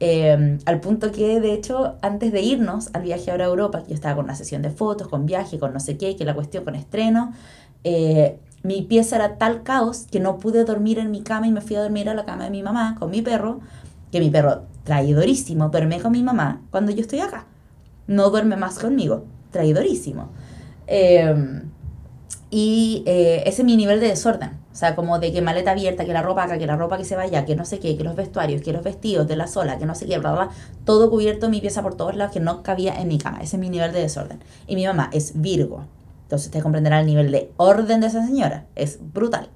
[0.02, 3.90] Em, al punto que, de hecho, antes de irnos al viaje ahora a Europa, que
[3.90, 6.34] yo estaba con una sesión de fotos, con viaje, con no sé qué, que la
[6.34, 7.34] cuestión con estreno,
[7.84, 11.60] eh, mi pieza era tal caos que no pude dormir en mi cama y me
[11.60, 13.60] fui a dormir a la cama de mi mamá con mi perro
[14.10, 17.46] que mi perro, traidorísimo, duerme con mi mamá cuando yo estoy acá.
[18.08, 20.30] No duerme más conmigo, traidorísimo.
[20.88, 21.70] Em,
[22.50, 24.50] y eh, ese es mi nivel de desorden.
[24.72, 27.04] O sea, como de que maleta abierta, que la ropa acá, que la ropa que
[27.04, 29.78] se vaya, que no sé qué, que los vestuarios, que los vestidos de la sola,
[29.78, 30.50] que no sé qué, bla, bla,
[30.84, 33.38] todo cubierto, mi pieza por todos lados, que no cabía en mi cama.
[33.42, 34.40] Ese es mi nivel de desorden.
[34.66, 35.84] Y mi mamá es Virgo.
[36.24, 38.66] Entonces usted comprenderá el nivel de orden de esa señora.
[38.74, 39.50] Es brutal.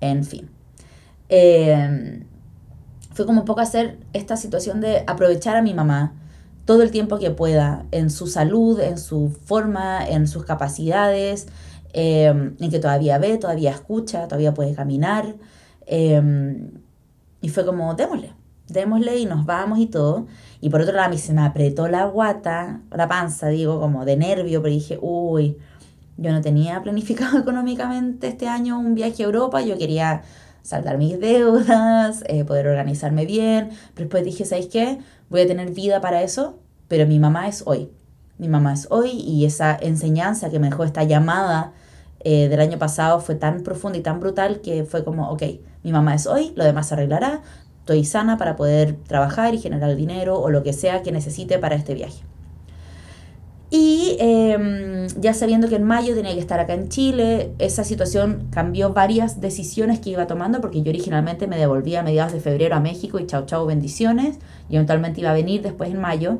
[0.00, 0.48] En fin.
[1.28, 2.22] Eh,
[3.16, 6.12] fue como un poco hacer esta situación de aprovechar a mi mamá
[6.66, 11.46] todo el tiempo que pueda en su salud, en su forma, en sus capacidades,
[11.94, 15.34] em, en que todavía ve, todavía escucha, todavía puede caminar.
[15.86, 16.72] Em,
[17.40, 18.34] y fue como, démosle,
[18.68, 20.26] démosle y nos vamos y todo.
[20.60, 24.04] Y por otro lado, a mí se me apretó la guata, la panza, digo, como
[24.04, 25.56] de nervio, pero dije, uy,
[26.18, 30.22] yo no tenía planificado económicamente este año un viaje a Europa, yo quería
[30.66, 33.70] saldar mis deudas, eh, poder organizarme bien.
[33.94, 34.98] Pero después dije, ¿sabéis qué?
[35.30, 37.90] Voy a tener vida para eso, pero mi mamá es hoy.
[38.38, 41.72] Mi mamá es hoy y esa enseñanza que me dejó esta llamada
[42.20, 45.42] eh, del año pasado fue tan profunda y tan brutal que fue como, ok,
[45.84, 47.42] mi mamá es hoy, lo demás se arreglará,
[47.78, 51.76] estoy sana para poder trabajar y generar dinero o lo que sea que necesite para
[51.76, 52.24] este viaje.
[53.78, 58.48] Y em, ya sabiendo que en mayo tenía que estar acá en Chile, esa situación
[58.50, 62.74] cambió varias decisiones que iba tomando, porque yo originalmente me devolvía a mediados de febrero
[62.74, 64.38] a México y chao chao bendiciones,
[64.70, 66.38] y eventualmente iba a venir después en mayo,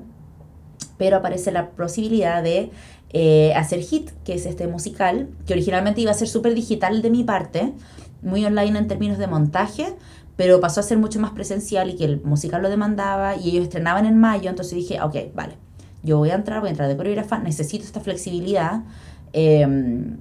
[0.97, 2.71] pero aparece la posibilidad de
[3.11, 7.11] eh, hacer Hit, que es este musical, que originalmente iba a ser súper digital de
[7.11, 7.75] mi parte,
[8.23, 9.95] muy online en términos de montaje,
[10.37, 13.65] pero pasó a ser mucho más presencial y que el musical lo demandaba y ellos
[13.65, 15.66] estrenaban en mayo, entonces dije, ok, vale
[16.07, 18.85] yo voy a entrar, voy a entrar de coreógrafa, necesito esta flexibilidad.
[19.33, 20.19] Em,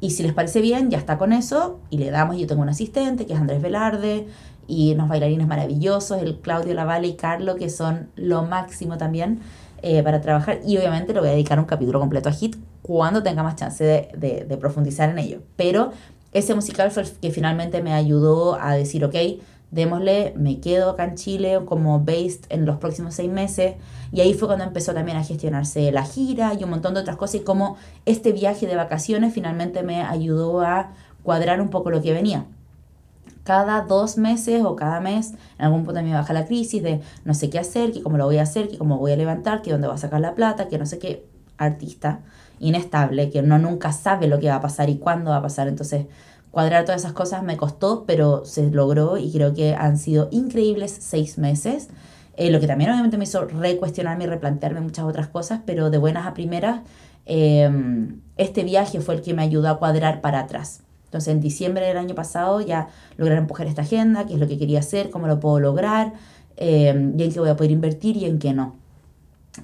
[0.00, 1.78] y si les parece bien, ya está con eso.
[1.88, 4.26] Y le damos, yo tengo un asistente que es Andrés Velarde
[4.66, 9.40] y unos bailarines maravillosos, el Claudio Lavalle y Carlo, que son lo máximo también
[9.82, 10.60] eh, para trabajar.
[10.66, 13.84] Y obviamente le voy a dedicar un capítulo completo a HIT cuando tenga más chance
[13.84, 15.42] de, de profundizar en ello.
[15.56, 15.92] Pero
[16.32, 19.14] ese musical fue el que finalmente me ayudó a decir, ok,
[19.72, 23.74] démosle, me quedo acá en Chile como based en los próximos seis meses.
[24.12, 27.16] Y ahí fue cuando empezó también a gestionarse la gira y un montón de otras
[27.16, 32.02] cosas y como este viaje de vacaciones finalmente me ayudó a cuadrar un poco lo
[32.02, 32.44] que venía.
[33.44, 37.34] Cada dos meses o cada mes, en algún punto me baja la crisis de no
[37.34, 39.72] sé qué hacer, que cómo lo voy a hacer, que cómo voy a levantar, que
[39.72, 42.20] dónde va a sacar la plata, que no sé qué artista
[42.60, 45.66] inestable, que uno nunca sabe lo que va a pasar y cuándo va a pasar.
[45.66, 46.06] Entonces,
[46.52, 50.96] cuadrar todas esas cosas me costó, pero se logró y creo que han sido increíbles
[51.00, 51.88] seis meses.
[52.36, 55.98] Eh, lo que también obviamente me hizo recuestionarme y replantearme muchas otras cosas, pero de
[55.98, 56.82] buenas a primeras,
[57.26, 60.82] em, este viaje fue el que me ayudó a cuadrar para atrás.
[61.06, 64.58] Entonces en diciembre del año pasado ya logré empujar esta agenda, qué es lo que
[64.58, 66.12] quería hacer, cómo lo puedo lograr,
[66.56, 68.76] em, y en qué voy a poder invertir y en qué no,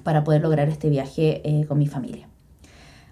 [0.03, 2.28] para poder lograr este viaje eh, con mi familia.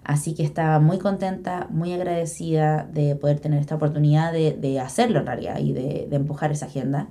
[0.08, 5.26] Así que estaba muy contenta, muy agradecida de poder tener esta oportunidad de, hacerlo en
[5.26, 7.08] realidad y de, empujar esa agenda.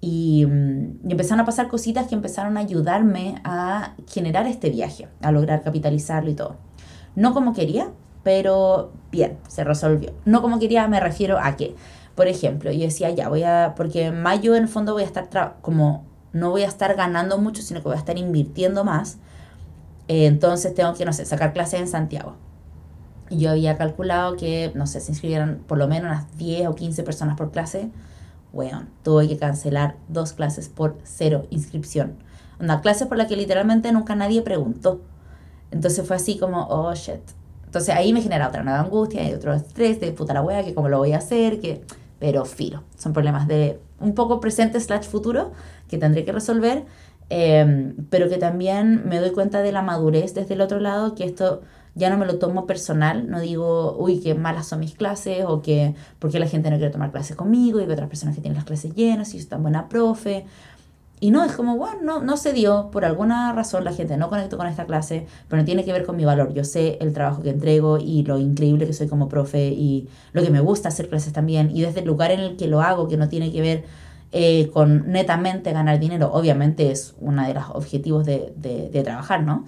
[0.00, 5.06] Y, mm, y, empezaron a pasar cositas que empezaron a ayudarme a generar este viaje,
[5.20, 6.56] a lograr capitalizarlo y todo.
[7.14, 7.90] No como quería,
[8.22, 10.14] pero bien, se resolvió.
[10.24, 11.76] No como quería, me refiero a que,
[12.14, 15.06] por ejemplo, yo decía, ya voy a, porque en mayo en el fondo voy a
[15.06, 19.18] estar, como no voy a estar ganando mucho, sino que voy a estar invirtiendo más
[20.08, 22.36] eh, entonces tengo que, no sé, sacar clases en Santiago.
[23.30, 26.74] Y yo había calculado que, no sé, se inscribieran por lo menos unas 10 o
[26.74, 27.90] 15 personas por clase.
[28.52, 32.16] Bueno, tuve que cancelar dos clases por cero inscripción.
[32.60, 35.00] Una clase por la que literalmente nunca nadie preguntó.
[35.70, 37.20] Entonces fue así como, oh shit.
[37.64, 40.74] Entonces ahí me genera otra nueva angustia y otro estrés de puta la wea, que
[40.74, 41.82] cómo lo voy a hacer, que...
[42.20, 45.50] Pero filo, son problemas de un poco presente slash futuro
[45.88, 46.84] que tendré que resolver
[47.30, 51.24] Em, pero que también me doy cuenta de la madurez desde el otro lado, que
[51.24, 51.62] esto
[51.94, 55.62] ya no me lo tomo personal, no digo, uy, qué malas son mis clases, o
[55.62, 58.64] que, porque la gente no quiere tomar clases conmigo, y otras personas que tienen las
[58.64, 60.46] clases llenas, y yo tan buena profe.
[61.20, 64.28] Y no, es como, bueno, no, no se dio, por alguna razón la gente no
[64.28, 66.52] conectó con esta clase, pero no tiene que ver con mi valor.
[66.52, 70.42] Yo sé el trabajo que entrego y lo increíble que soy como profe y lo
[70.42, 71.70] que me gusta hacer clases también.
[71.74, 73.84] Y desde el lugar en el que lo hago, que no tiene que ver
[74.36, 79.64] eh, con netamente ganar dinero, obviamente es uno de los objetivos de, de, trabajar, ¿no?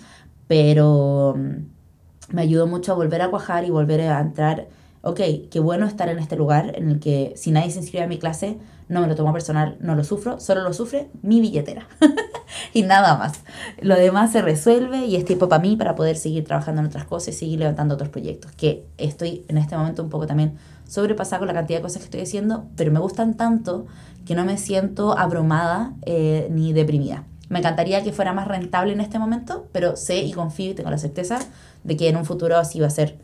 [0.48, 4.66] Pero mm, me ayudó mucho a volver a cuajar y volver a entrar,
[5.02, 5.20] ok,
[5.52, 8.18] qué bueno estar en este lugar en el que si nadie se inscribe a mi
[8.18, 11.87] clase, no me lo tomo personal, no lo sufro, solo lo sufre mi billetera.
[12.74, 13.42] y nada más.
[13.81, 17.05] Lo demás se resuelve y es tiempo para mí para poder seguir trabajando en otras
[17.05, 20.57] cosas y seguir levantando otros proyectos, que estoy en este momento un poco también
[20.88, 23.87] sobrepasada con la cantidad de cosas que estoy haciendo, pero me gustan tanto
[24.26, 27.24] que no me siento abrumada eh, ni deprimida.
[27.48, 30.90] Me encantaría que fuera más rentable en este momento, pero sé y confío y tengo
[30.90, 31.38] la certeza
[31.84, 33.18] de que en un futuro así va a ser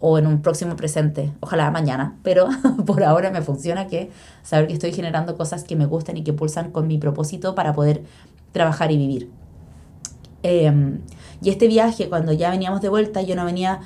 [0.00, 2.48] o en un próximo presente, ojalá mañana, pero
[2.86, 4.10] por ahora me funciona que
[4.42, 7.72] saber que estoy generando cosas que me gustan y que pulsan con mi propósito para
[7.72, 8.02] poder
[8.52, 9.30] trabajar y vivir.
[10.42, 11.00] Em,
[11.42, 13.80] y este viaje, cuando ya veníamos de vuelta, yo no venía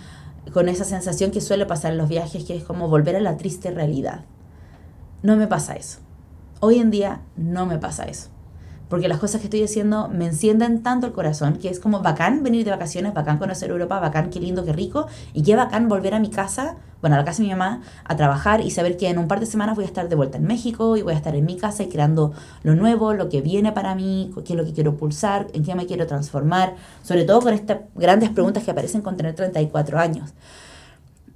[0.53, 3.37] con esa sensación que suele pasar en los viajes, que es como volver a la
[3.37, 4.25] triste realidad.
[5.23, 5.99] No me pasa eso.
[6.65, 8.29] Hoy en día no me pasa eso.
[8.89, 12.45] Porque las cosas que estoy haciendo me encienden tanto el corazón que es como bacán
[12.45, 15.09] venir de vacaciones, bacán conocer Europa, bacán, qué lindo, qué rico.
[15.35, 18.15] Y qué bacán volver a mi casa, bueno, a la casa de mi mamá, a
[18.15, 20.45] trabajar y saber que en un par de semanas voy a estar de vuelta en
[20.45, 23.73] México y voy a estar en mi casa y creando lo nuevo, lo que viene
[23.73, 26.77] para mí, qué es lo que quiero pulsar, en qué me quiero transformar.
[27.03, 30.33] Sobre todo con estas grandes preguntas que aparecen con tener 34 años.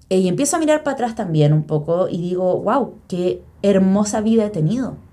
[0.08, 4.20] Eh, y empiezo a mirar para atrás también un poco y digo, wow, qué hermosa
[4.20, 5.04] vida he tenido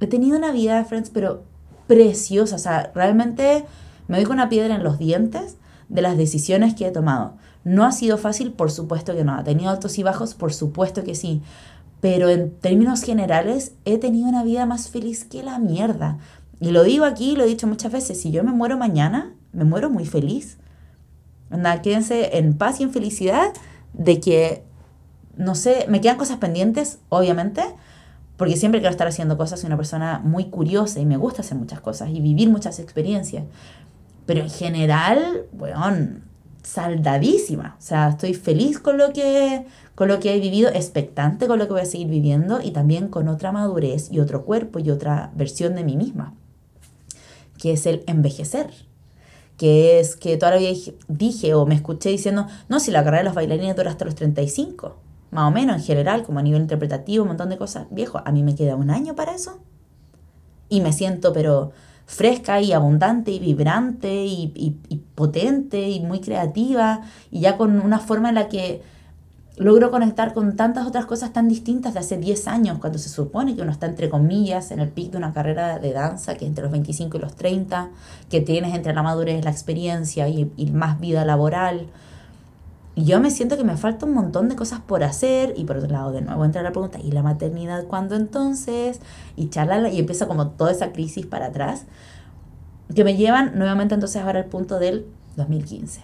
[0.00, 1.44] he tenido una vida, friends, pero
[1.86, 2.56] preciosa.
[2.56, 3.64] O sea, realmente
[4.08, 5.56] me doy con una piedra en los dientes
[5.88, 7.36] de las decisiones que he tomado.
[7.64, 9.34] No ha sido fácil, por supuesto que no.
[9.34, 11.42] Ha tenido altos y bajos, por supuesto que sí.
[12.00, 16.18] Pero en términos generales, he tenido una vida más feliz que la mierda.
[16.60, 19.64] Y lo digo aquí, lo he dicho muchas veces, si yo me muero mañana, me
[19.64, 20.58] muero muy feliz.
[21.50, 23.52] Anda, quédense en paz y en felicidad
[23.92, 24.62] de que,
[25.36, 27.62] no sé, me quedan cosas pendientes, obviamente,
[28.40, 31.58] porque siempre quiero estar haciendo cosas, soy una persona muy curiosa y me gusta hacer
[31.58, 33.44] muchas cosas y vivir muchas experiencias.
[34.24, 36.22] Pero en general, weón,
[36.62, 37.76] saldadísima.
[37.78, 41.66] O sea, estoy feliz con lo que con lo que he vivido, expectante con lo
[41.66, 45.30] que voy a seguir viviendo y también con otra madurez y otro cuerpo y otra
[45.34, 46.32] versión de mí misma,
[47.58, 48.70] que es el envejecer
[49.58, 50.72] que es que todavía
[51.08, 54.14] dije o me escuché diciendo, no, si la carrera de los bailarines dura hasta los
[54.14, 54.96] 35,
[55.30, 57.86] más o menos en general, como a nivel interpretativo, un montón de cosas.
[57.90, 59.58] Viejo, a mí me queda un año para eso.
[60.68, 61.72] Y me siento, pero
[62.06, 64.52] fresca y abundante y vibrante y,
[64.88, 68.82] y potente y muy creativa y ya con una forma en la que
[69.60, 73.54] logro conectar con tantas otras cosas tan distintas de hace 10 años, cuando se supone
[73.54, 76.48] que uno está entre comillas en el pic de una carrera de danza, que es
[76.48, 77.90] entre los 25 y los 30,
[78.30, 81.88] que tienes entre la madurez, la experiencia y, y más vida laboral.
[82.96, 85.90] Yo me siento que me falta un montón de cosas por hacer y por otro
[85.90, 89.00] lado de nuevo entra la pregunta, ¿y la maternidad cuándo entonces?
[89.36, 91.86] Y charla y empieza como toda esa crisis para atrás,
[92.94, 96.02] que me llevan nuevamente entonces ahora al punto del 2015.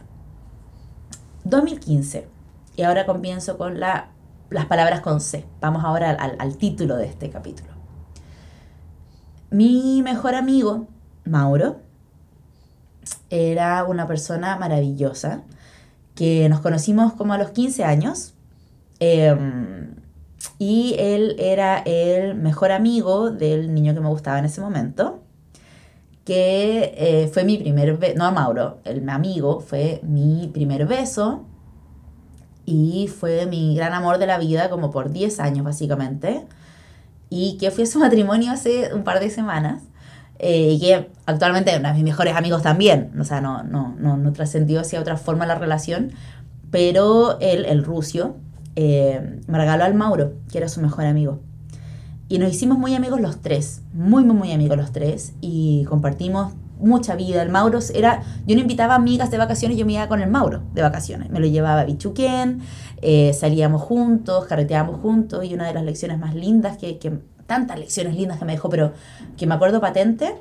[1.44, 2.28] 2015
[2.76, 4.10] y ahora comienzo con la,
[4.50, 5.44] las palabras con C.
[5.60, 7.70] Vamos ahora al, al título de este capítulo.
[9.50, 10.86] Mi mejor amigo,
[11.24, 11.80] Mauro,
[13.30, 15.42] era una persona maravillosa
[16.16, 18.34] que nos conocimos como a los 15 años.
[18.98, 19.94] Em,
[20.58, 25.22] y él era el mejor amigo del niño que me gustaba en ese momento,
[26.24, 31.44] que eh, fue mi primer beso, no Mauro, el amigo fue mi primer beso
[32.64, 36.46] y fue mi gran amor de la vida como por 10 años básicamente
[37.30, 39.82] y que fui a su matrimonio hace un par de semanas
[40.38, 43.94] eh, y que actualmente es uno de mis mejores amigos también, o sea, no, no,
[43.98, 46.12] no, no trascendió hacia otra forma la relación,
[46.70, 48.36] pero él, el rucio,
[48.74, 51.40] eh, me regaló al Mauro, que era su mejor amigo.
[52.28, 56.52] Y nos hicimos muy amigos los tres, muy, muy, muy amigos los tres, y compartimos
[56.78, 57.42] mucha vida.
[57.42, 60.62] El Mauro era, yo no invitaba amigas de vacaciones, yo me iba con el Mauro
[60.74, 61.30] de vacaciones.
[61.30, 62.60] Me lo llevaba a Bichuquén,
[63.00, 67.78] eh, salíamos juntos, carreteábamos juntos y una de las lecciones más lindas, que, que, tantas
[67.78, 68.92] lecciones lindas que me dejó, pero
[69.36, 70.34] que me acuerdo patente,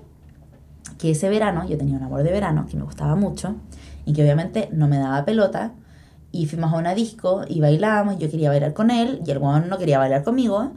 [0.98, 3.56] que ese verano, yo tenía un amor de verano que me gustaba mucho
[4.06, 5.74] y que obviamente no me daba pelota.
[6.32, 9.68] Y fuimos a una disco y bailamos, yo quería bailar con él y el guano
[9.68, 10.74] no quería bailar conmigo.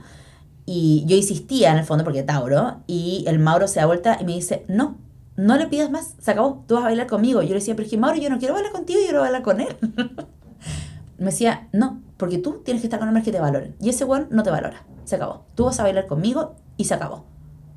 [0.66, 4.24] Y yo insistía en el fondo porque Tauro, y el Mauro se da vuelta y
[4.24, 4.96] me dice, no,
[5.36, 7.42] no le pidas más, se acabó, tú vas a bailar conmigo.
[7.42, 9.42] Yo le decía, pero es que Mauro, yo no quiero bailar contigo, yo quiero bailar
[9.42, 9.76] con él.
[11.18, 13.74] me decía, no, porque tú tienes que estar con hombres que te valoren.
[13.80, 15.44] Y ese one no te valora, se acabó.
[15.54, 17.24] Tú vas a bailar conmigo y se acabó.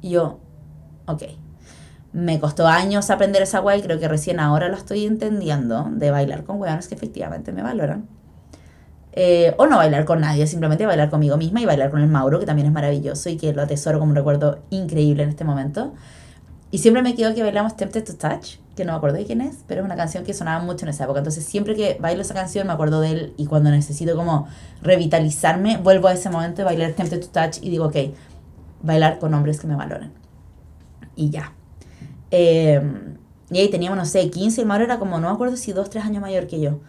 [0.01, 0.39] Y yo,
[1.05, 1.23] ok.
[2.13, 6.43] Me costó años aprender esa guay, creo que recién ahora lo estoy entendiendo, de bailar
[6.43, 8.07] con weones que efectivamente me valoran.
[9.13, 12.39] Eh, o no bailar con nadie, simplemente bailar conmigo misma y bailar con el Mauro,
[12.39, 15.93] que también es maravilloso y que lo atesoro como un recuerdo increíble en este momento.
[16.71, 19.41] Y siempre me quedo que bailamos Tempted to Touch, que no me acuerdo de quién
[19.41, 21.19] es, pero es una canción que sonaba mucho en esa época.
[21.19, 24.47] Entonces siempre que bailo esa canción me acuerdo de él y cuando necesito como
[24.81, 27.95] revitalizarme, vuelvo a ese momento de bailar Tempted to Touch y digo, ok,
[28.81, 30.13] bailar con hombres que me valoren.
[31.17, 31.53] Y ya.
[32.31, 33.17] Em,
[33.51, 35.89] y ahí teníamos, no sé, 15, el Mauro era como, no me acuerdo si 2,
[35.89, 36.79] 3 años mayor que yo.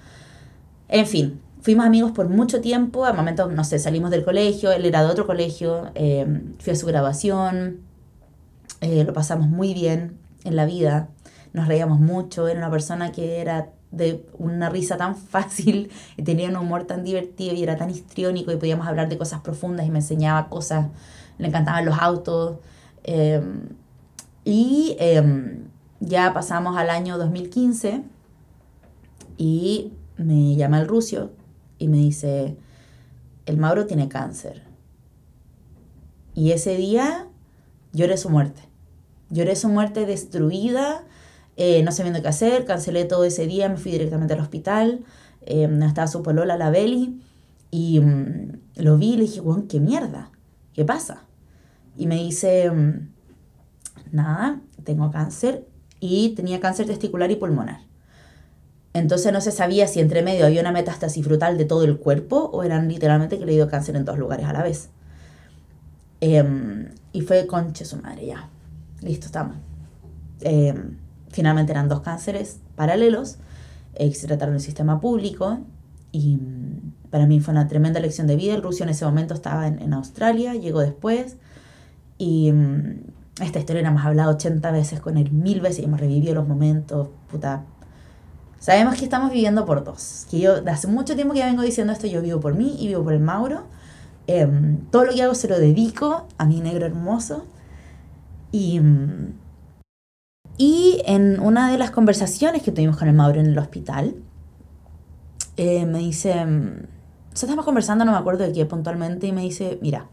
[0.87, 4.85] En fin, fuimos amigos por mucho tiempo, al momento, no sé, salimos del colegio, él
[4.87, 7.81] era de otro colegio, em, fui a su grabación
[8.83, 11.09] eh, lo pasamos muy bien en la vida,
[11.53, 15.91] nos reíamos mucho, era una persona que era de una risa tan fácil
[16.25, 19.87] tenía un humor tan divertido y era tan histriónico y podíamos hablar de cosas profundas
[19.87, 20.89] y me enseñaba cosas,
[21.39, 22.59] le encantaban los autos.
[23.05, 23.69] Em,
[24.45, 25.69] y em,
[26.01, 28.03] ya pasamos al año 2015
[29.37, 31.31] y me llama el rucio
[31.79, 32.57] y me dice,
[33.47, 34.63] el Mauro tiene cáncer.
[36.35, 37.29] Y ese día
[37.93, 38.72] lloré su muerte.
[39.33, 41.05] Lloré su muerte destruida,
[41.57, 45.05] eh, no sabiendo qué hacer, cancelé todo ese día, me fui directamente al hospital,
[45.47, 47.23] eh, estaba su polola, la Beli,
[47.71, 50.31] y mm, lo vi y le dije, bueno, ¿qué mierda?
[50.75, 51.25] ¿Qué pasa?
[51.97, 53.09] Y me dice, mm,
[54.13, 55.67] nada, tengo cáncer
[55.99, 57.81] y tenía cáncer testicular y pulmonar.
[58.93, 62.51] Entonces no se sabía si entre medio había una metástasis frutal de todo el cuerpo
[62.53, 64.91] o eran literalmente que le dio cáncer en dos lugares a la vez.
[66.21, 68.51] Em, y fue conche su madre ya
[69.03, 69.57] listo, estamos.
[70.41, 70.75] Eh,
[71.31, 73.39] finalmente eran dos cánceres paralelos
[73.95, 75.59] eh, se trataron en el sistema público
[76.13, 78.55] y mm, para mí fue una tremenda lección de vida.
[78.55, 81.37] El ruso en ese momento estaba en, Australia, llegó después
[82.19, 86.01] y mm, esta historia la hemos hablado 80 veces con él, mil veces y hemos
[86.01, 87.65] revivido los momentos, puta.
[88.59, 90.27] Sabemos que estamos viviendo por dos.
[90.31, 92.89] Que yo, hace mucho tiempo que ya vengo diciendo esto, yo vivo por mí y
[92.89, 93.65] vivo por el Mauro.
[94.29, 97.45] Em, todo lo que hago se lo dedico a mi negro hermoso.
[98.53, 98.81] Y,
[100.59, 104.15] y en una de las conversaciones que tuvimos con el Mauro en el hospital,
[105.57, 106.85] eh, me dice, em,
[107.33, 110.07] o sea, estamos conversando, no me acuerdo de qué puntualmente, y me dice, mira,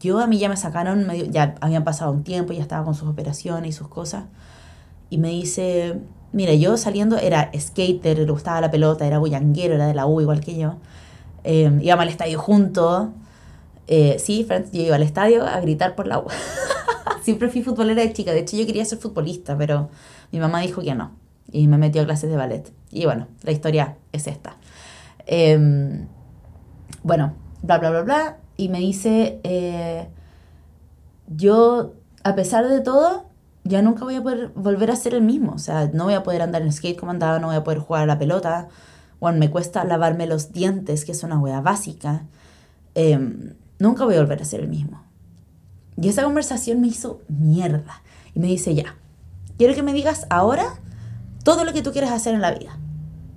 [0.00, 2.94] yo a mí ya me sacaron, medio, ya habían pasado un tiempo, ya estaba con
[2.94, 4.24] sus operaciones y sus cosas,
[5.10, 6.00] y me dice,
[6.32, 10.20] mira, yo saliendo era skater, le gustaba la pelota, era bullanguero, era de la U
[10.20, 10.76] igual que yo,
[11.44, 13.08] eh, al estadio juntos,
[13.86, 16.26] eh, sí, yo iba al estadio a gritar por la U.
[17.22, 19.88] Siempre fui futbolera de chica, de hecho yo quería ser futbolista, pero
[20.32, 21.12] mi mamá dijo que no,
[21.50, 22.72] y me metió a clases de ballet.
[22.90, 24.56] Y bueno, la historia es esta.
[25.26, 26.06] Em,
[27.02, 28.36] bueno, bla, bla, bla, bla.
[28.56, 30.08] Y me dice, eh,
[31.28, 33.26] yo, a pesar de todo,
[33.64, 35.52] ya nunca voy a poder volver a ser el mismo.
[35.52, 37.78] O sea, no voy a poder andar en skate como andaba, no voy a poder
[37.80, 38.68] jugar a la pelota.
[39.20, 42.26] Bueno, me cuesta lavarme los dientes, que es una wea básica.
[42.94, 45.02] Em, nunca voy a volver a ser el mismo.
[46.00, 48.02] Y esa conversación me hizo mierda.
[48.34, 48.96] Y me dice, ya,
[49.58, 50.80] quiero que me digas ahora
[51.44, 52.78] todo lo que tú quieres hacer en la vida.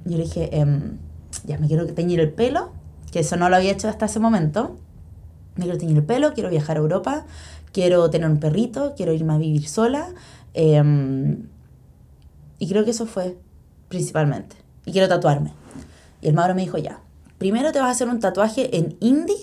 [0.06, 0.98] Yo le dije, em,
[1.46, 2.72] ya me quiero teñir el pelo,
[3.12, 4.78] que eso no lo había hecho hasta ese momento.
[5.56, 7.26] Me quiero teñir el pelo, quiero viajar a Europa,
[7.72, 10.08] quiero tener un perrito, quiero irme a vivir sola.
[10.54, 11.48] Em,
[12.60, 13.38] y creo que eso fue
[13.90, 14.56] principalmente.
[14.86, 15.54] Y quiero tatuarme.
[16.22, 17.02] Y el Mauro me dijo, ya,
[17.38, 19.36] primero te vas a hacer un tatuaje en hindi,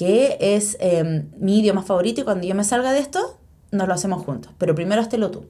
[0.00, 3.38] que es em, mi idioma favorito, y cuando yo me salga de esto,
[3.70, 4.50] nos lo hacemos juntos.
[4.56, 5.44] Pero primero hazlo tú.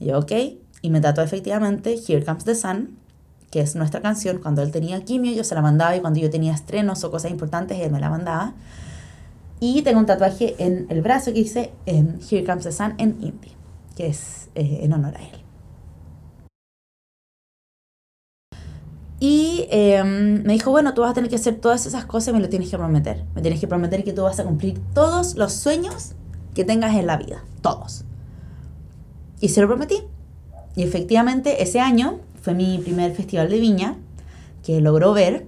[0.00, 0.32] Y yo, ok.
[0.82, 2.98] Y me tatuó efectivamente Here Comes the Sun,
[3.52, 4.38] que es nuestra canción.
[4.38, 7.30] Cuando él tenía quimio, yo se la mandaba y cuando yo tenía estrenos o cosas
[7.30, 8.54] importantes, él me la mandaba.
[9.60, 13.52] Y tengo un tatuaje en el brazo que dice Here Comes the Sun en hindi,
[13.94, 15.39] que es eh, en honor a él.
[19.20, 22.32] Y em, me dijo, bueno, tú vas a tener que hacer todas esas cosas y
[22.32, 23.24] me lo tienes que prometer.
[23.34, 26.12] Me tienes que prometer que tú vas a cumplir todos los sueños
[26.54, 27.44] que tengas en la vida.
[27.60, 28.06] Todos.
[29.38, 30.02] Y se lo prometí.
[30.74, 33.96] Y efectivamente ese año fue mi primer festival de viña
[34.62, 35.46] que logró ver.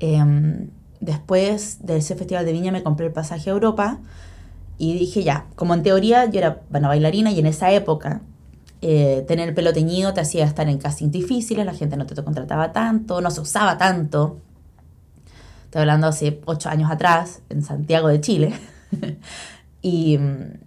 [0.00, 0.70] Em,
[1.00, 4.00] después de ese festival de viña me compré el pasaje a Europa
[4.76, 8.22] y dije ya, como en teoría yo era bueno, bailarina y en esa época
[8.82, 12.22] eh, tener el pelo teñido te hacía estar en castings difíciles, la gente no te
[12.22, 14.38] contrataba tanto, no se usaba tanto.
[15.64, 18.54] Estoy hablando hace ocho años atrás, en Santiago de Chile.
[19.82, 20.58] y mm,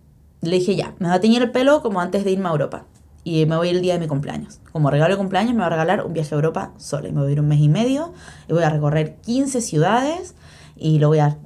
[0.42, 2.86] le dije ya, me va a teñir el pelo como antes de irme a Europa
[3.24, 4.60] y me voy el día de mi cumpleaños.
[4.72, 7.08] Como regalo de cumpleaños me va a regalar un viaje a Europa sola.
[7.08, 8.14] Y me voy a ir un mes y medio
[8.48, 10.36] y voy a recorrer 15 ciudades
[10.76, 11.38] y lo voy a dar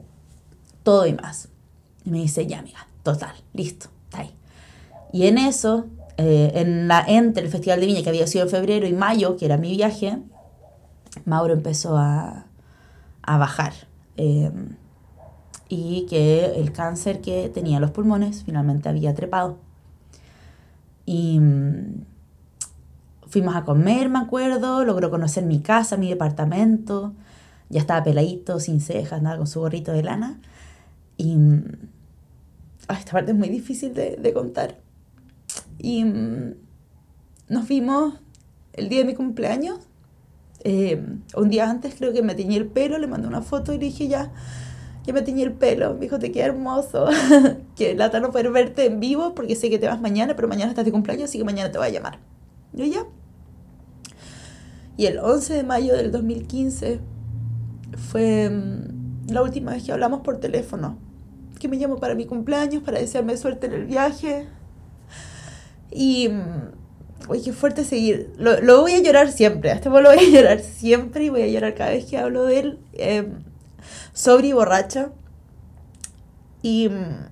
[0.83, 1.49] todo y más.
[2.03, 4.35] Y me dice, ya amiga, total, listo, está ahí.
[5.13, 5.85] Y en eso,
[6.17, 9.37] eh, en la, entre el Festival de Viña que había sido en febrero y mayo,
[9.37, 10.19] que era mi viaje,
[11.25, 12.45] Mauro empezó a,
[13.21, 13.73] a bajar.
[14.17, 14.51] Eh,
[15.69, 19.57] y que el cáncer que tenía los pulmones finalmente había trepado.
[21.05, 22.05] Y mm,
[23.27, 27.13] fuimos a comer, me acuerdo, logró conocer mi casa, mi departamento,
[27.69, 30.39] ya estaba peladito, sin cejas, nada, con su gorrito de lana.
[31.17, 31.63] Y mm,
[32.89, 34.77] esta parte es muy difícil de, contar.
[35.77, 36.55] Y mm,
[37.49, 38.15] nos vimos
[38.73, 39.79] el día de mi cumpleaños.
[40.63, 41.01] Eh,
[41.35, 43.85] un día antes creo que me teñí el pelo, le mandé una foto y le
[43.85, 44.31] dije ya,
[45.05, 45.93] que me tiñe el pelo.
[45.93, 47.07] Me dijo, te queda hermoso.
[47.75, 50.69] que lata no poder verte en vivo porque sé que te vas mañana, pero mañana
[50.69, 52.19] estás de cumpleaños, así que mañana te voy a llamar.
[52.73, 53.05] Yo ya.
[54.97, 56.99] Y el 11 de mayo del 2015
[58.09, 60.97] fue mm, la última vez que hablamos por teléfono.
[61.59, 64.47] Que me llamó para mi cumpleaños, para desearme suerte en el viaje.
[65.91, 66.27] Y.
[66.27, 68.33] Uy, mm, qué fuerte seguir.
[68.37, 69.71] Lo, lo, voy a llorar siempre.
[69.71, 72.45] A este lo voy a llorar siempre y voy a llorar cada vez que hablo
[72.45, 72.79] de él.
[72.93, 73.27] Eh,
[74.13, 75.11] sobria y borracha.
[76.61, 77.29] Y mm,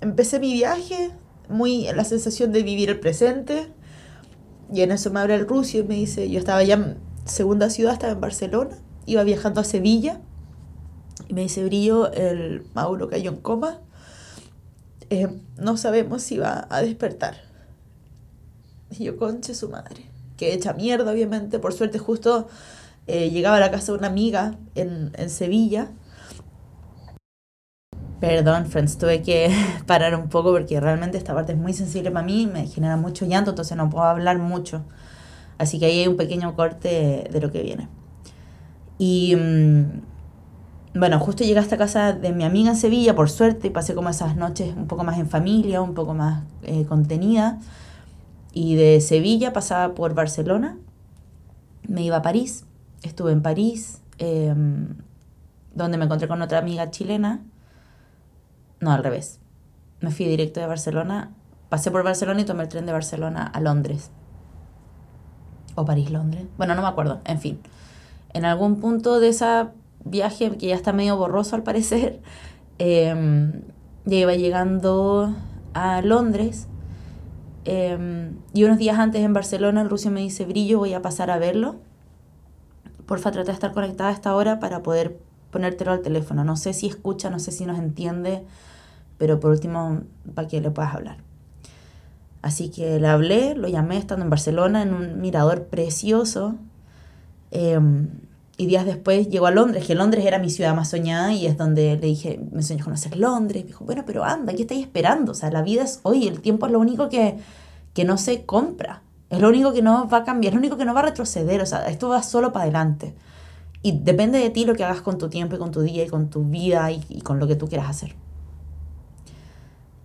[0.00, 1.10] empecé mi viaje
[1.48, 3.68] muy la sensación de vivir el presente.
[4.72, 6.96] Y en eso me abre el Rusia y me dice, yo estaba ya en
[7.26, 8.76] segunda ciudad, estaba en Barcelona,
[9.06, 10.20] iba viajando a Sevilla.
[11.28, 13.80] Y me dice, Brillo, el Mauro cayó en coma.
[15.10, 17.36] Eh, no sabemos si va a despertar.
[18.98, 20.10] Y yo, conche su madre.
[20.36, 21.58] Que hecha mierda, obviamente.
[21.58, 22.48] Por suerte, justo
[23.06, 25.90] eh, llegaba a la casa de una amiga en, en Sevilla
[28.24, 29.54] Perdón, friends, tuve que
[29.86, 33.26] parar un poco porque realmente esta parte es muy sensible para mí, me genera mucho
[33.26, 34.82] llanto, entonces no puedo hablar mucho.
[35.58, 37.88] Así que ahí hay un pequeño corte de lo que viene.
[38.96, 43.66] Y mm, bueno, justo llegué a esta casa de mi amiga en Sevilla, por suerte,
[43.66, 47.58] y pasé como esas noches un poco más en familia, un poco más eh, contenida.
[48.54, 50.78] Y de Sevilla pasaba por Barcelona,
[51.88, 52.64] me iba a París,
[53.02, 54.94] estuve en París, em,
[55.74, 57.42] donde me encontré con otra amiga chilena.
[58.78, 59.40] No, al revés.
[60.00, 61.32] Me fui directo de Barcelona,
[61.68, 64.12] pasé por Barcelona y tomé el tren de Barcelona a Londres.
[65.74, 66.46] O París-Londres.
[66.56, 67.60] Bueno, no me acuerdo, en fin.
[68.34, 69.66] En algún punto de ese
[70.04, 72.20] viaje, que ya está medio borroso al parecer,
[72.78, 73.52] eh,
[74.04, 75.34] ya iba llegando
[75.72, 76.68] a Londres.
[77.64, 81.30] Em, y unos días antes en Barcelona, el ruso me dice, Brillo, voy a pasar
[81.30, 81.76] a verlo.
[83.06, 85.18] Porfa, trata de estar conectada a esta hora para poder
[85.50, 86.44] ponértelo al teléfono.
[86.44, 88.44] No sé si escucha, no sé si nos entiende,
[89.18, 90.02] pero por último,
[90.34, 91.18] para que le puedas hablar.
[92.42, 96.56] Así que le hablé, lo llamé estando en Barcelona, en un mirador precioso.
[97.50, 98.08] Em,
[98.56, 101.56] y días después llegó a Londres, que Londres era mi ciudad más soñada y es
[101.56, 103.64] donde le dije, me sueño conocer Londres.
[103.64, 105.32] Me dijo, bueno, pero anda, ¿qué estáis esperando?
[105.32, 107.36] O sea, la vida es hoy, el tiempo es lo único que,
[107.94, 109.02] que no se compra.
[109.30, 111.04] Es lo único que no va a cambiar, es lo único que no va a
[111.04, 111.60] retroceder.
[111.62, 113.14] O sea, esto va solo para adelante.
[113.82, 116.08] Y depende de ti lo que hagas con tu tiempo y con tu día y
[116.08, 118.14] con tu vida y con lo que tú quieras hacer.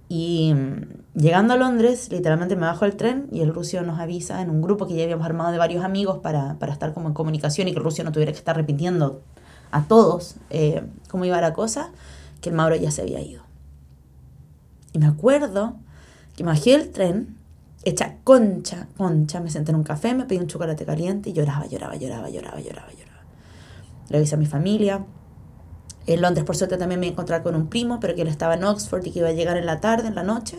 [0.09, 4.41] Y mm, llegando a Londres, literalmente me bajo el tren y el ruso nos avisa
[4.41, 7.13] en un grupo que ya habíamos armado de varios amigos para, para estar como en
[7.13, 9.21] comunicación y que el ruso no tuviera que estar repitiendo
[9.71, 11.91] a todos eh, cómo iba la cosa,
[12.41, 13.43] que el Mauro ya se había ido.
[14.93, 15.75] Y me acuerdo
[16.35, 17.37] que me bajé el tren,
[17.83, 21.67] hecha concha, concha, me senté en un café, me pedí un chocolate caliente y lloraba,
[21.67, 23.21] lloraba, lloraba, lloraba, lloraba, lloraba.
[24.09, 25.05] Le avisé a mi familia,
[26.13, 28.63] en Londres, por suerte, también me encontré con un primo, pero que él estaba en
[28.63, 30.57] Oxford y que iba a llegar en la tarde, en la noche.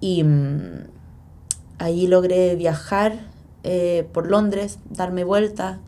[0.00, 0.84] Y mmm,
[1.78, 3.18] ahí logré viajar
[3.64, 5.80] eh, por Londres, darme vuelta.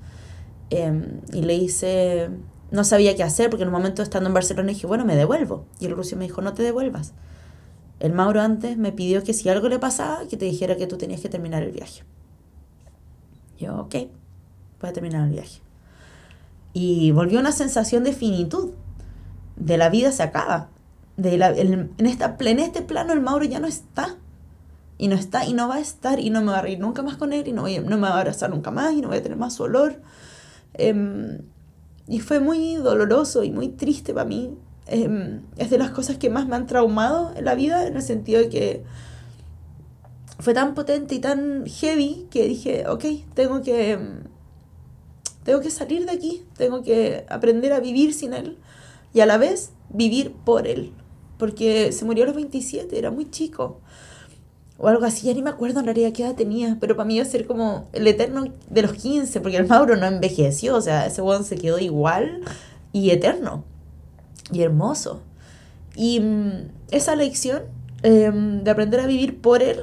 [0.70, 2.30] Eh, y le hice.
[2.70, 5.64] No sabía qué hacer porque en un momento estando en Barcelona dije, bueno, me devuelvo.
[5.80, 7.12] Y el ruso me dijo, no te devuelvas.
[7.98, 10.96] El Mauro antes me pidió que si algo le pasaba, que te dijera que tú
[10.96, 12.04] tenías que terminar el viaje.
[13.58, 13.94] Yo, ok,
[14.80, 15.60] voy a terminar el viaje.
[16.72, 18.70] Y volvió una sensación de finitud.
[19.56, 20.68] De la vida se acaba.
[21.16, 24.16] De la, en, esta, en este plano el Mauro ya no está.
[24.98, 27.02] Y no está y no va a estar y no me va a reír nunca
[27.02, 29.08] más con él y no, voy, no me va a abrazar nunca más y no
[29.08, 30.00] voy a tener más olor.
[30.74, 31.40] Eh,
[32.06, 34.58] y fue muy doloroso y muy triste para mí.
[34.88, 38.02] Eh, es de las cosas que más me han traumado en la vida en el
[38.02, 38.84] sentido de que
[40.40, 43.04] fue tan potente y tan heavy que dije, ok,
[43.34, 43.98] tengo que
[45.50, 48.56] tengo que salir de aquí, tengo que aprender a vivir sin él
[49.12, 50.92] y a la vez vivir por él,
[51.38, 53.80] porque se murió a los 27, era muy chico.
[54.78, 57.16] O algo así, ya ni me acuerdo en realidad qué edad tenía, pero para mí
[57.16, 60.80] iba a ser como el eterno de los 15, porque el Mauro no envejeció, o
[60.80, 62.42] sea, ese weón se quedó igual
[62.92, 63.64] y eterno
[64.52, 65.20] y hermoso.
[65.96, 67.64] Y mmm, esa lección
[68.04, 68.30] eh,
[68.62, 69.80] de aprender a vivir por él,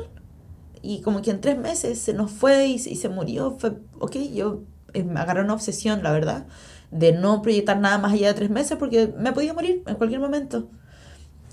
[0.82, 4.15] y como que en tres meses se nos fue y, y se murió, fue, ok,
[4.34, 4.61] yo
[4.94, 6.46] eh, me agarró una obsesión, la verdad,
[6.92, 10.20] de no proyectar nada más allá de tres meses porque me podía morir en cualquier
[10.20, 10.68] momento.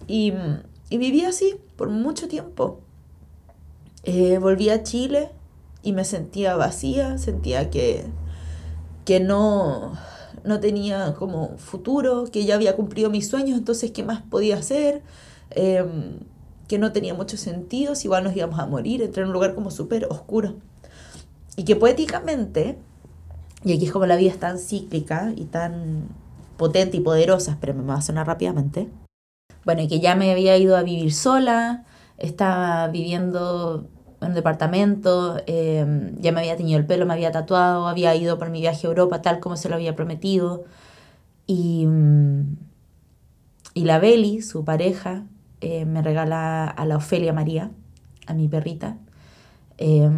[0.06, 0.32] Y,
[0.90, 2.80] y viví así por mucho tiempo.
[4.04, 5.30] Eh, volví a Chile
[5.82, 8.04] y me sentía vacía, sentía que,
[9.04, 9.94] que no,
[10.44, 15.02] no tenía como futuro, que ya había cumplido mis sueños, entonces ¿qué más podía hacer?
[15.50, 15.84] Eh,
[16.68, 19.54] que no tenía mucho sentido, si igual nos íbamos a morir, entré en un lugar
[19.54, 20.56] como súper oscuro.
[21.56, 22.78] Y que poéticamente
[23.64, 26.08] y aquí es como la vida es tan cíclica y tan
[26.56, 28.88] potente y poderosa, pero me va a sonar rápidamente.
[29.64, 31.84] Bueno, y que ya me había ido a vivir sola,
[32.18, 33.88] estaba viviendo
[34.20, 38.38] en un departamento, eh, ya me había teñido el pelo, me había tatuado, había ido
[38.38, 40.64] por mi viaje a Europa tal como se lo había prometido.
[41.46, 42.56] Y, mm,
[43.74, 45.24] y la Beli, su pareja,
[45.60, 47.70] eh, me regala a la Ofelia María,
[48.26, 48.98] a mi perrita.
[49.78, 50.10] Eh,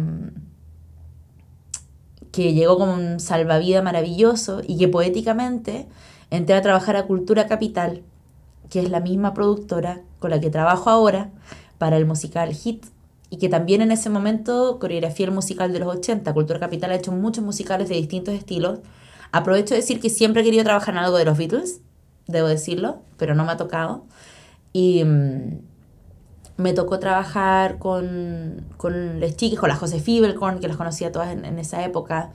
[2.37, 5.87] que llegó como un salvavidas maravilloso y que poéticamente
[6.29, 8.03] entré a trabajar a Cultura Capital,
[8.69, 11.31] que es la misma productora con la que trabajo ahora
[11.79, 12.85] para el musical Hit
[13.31, 16.31] y que también en ese momento coreografía el musical de los 80.
[16.31, 18.81] Cultura Capital ha hecho muchos musicales de distintos estilos.
[19.31, 21.81] Aprovecho de decir que siempre he querido trabajar en algo de los Beatles,
[22.27, 24.05] debo decirlo, pero no me ha tocado.
[24.73, 25.57] Y mm,
[26.57, 31.29] me tocó trabajar con, con las chicas, con la José Fibelkorn, que las conocía todas
[31.29, 32.31] en, en, esa época,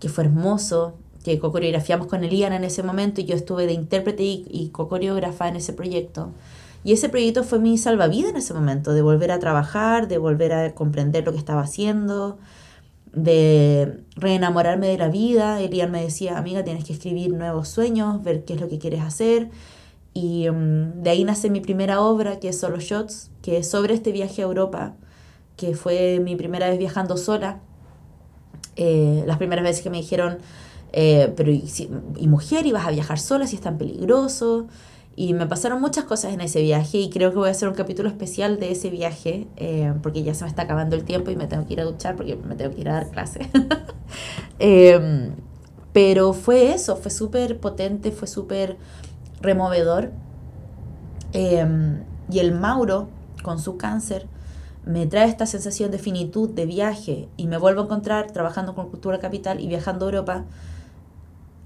[0.00, 4.22] que fue hermoso, que coreografiamos con Eliana en ese momento y yo estuve de intérprete
[4.22, 6.30] y, y co-coreógrafa en ese proyecto.
[6.82, 10.54] Y ese proyecto fue mi salvavidas en ese momento, de volver a trabajar, de volver
[10.54, 12.38] a comprender lo que estaba haciendo,
[13.12, 15.60] de reenamorarme de la vida.
[15.60, 19.02] Elian me decía, amiga, tienes que escribir nuevos sueños, ver qué es lo que quieres
[19.02, 19.50] hacer.
[20.12, 23.94] Y um, de ahí nace mi primera obra, que es Solo Shots, que es sobre
[23.94, 24.94] este viaje a Europa,
[25.56, 27.60] que fue mi primera vez viajando sola.
[28.76, 30.38] Eh, las primeras veces que me dijeron,
[30.92, 31.64] eh, pero y,
[32.16, 34.66] y, mujer, ibas a viajar sola si es tan peligroso.
[35.16, 37.74] Y me pasaron muchas cosas en ese viaje y creo que voy a hacer un
[37.74, 41.36] capítulo especial de ese viaje eh, porque ya se me está acabando el tiempo y
[41.36, 43.50] me tengo que ir a duchar porque me tengo que ir a dar clase.
[44.58, 45.32] Em,
[45.92, 48.76] pero fue eso, fue súper potente, fue súper
[49.40, 50.12] removedor.
[51.32, 53.08] Em, y el Mauro,
[53.42, 54.26] con su cáncer,
[54.84, 58.88] me trae esta sensación de finitud, de viaje, y me vuelvo a encontrar trabajando con
[58.88, 60.44] Cultura Capital y viajando a Europa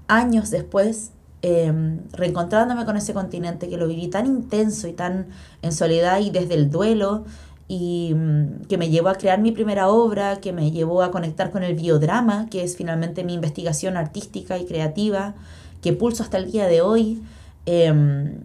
[0.07, 1.11] años después,
[1.41, 5.27] em, reencontrándome con ese continente que lo viví tan intenso y tan
[5.61, 7.23] en soledad y desde el duelo,
[7.67, 11.51] y mm, que me llevó a crear mi primera obra, que me llevó a conectar
[11.51, 15.33] con el biodrama, que es finalmente mi investigación artística y creativa,
[15.81, 17.23] que pulso hasta el día de hoy.
[17.65, 18.37] Em,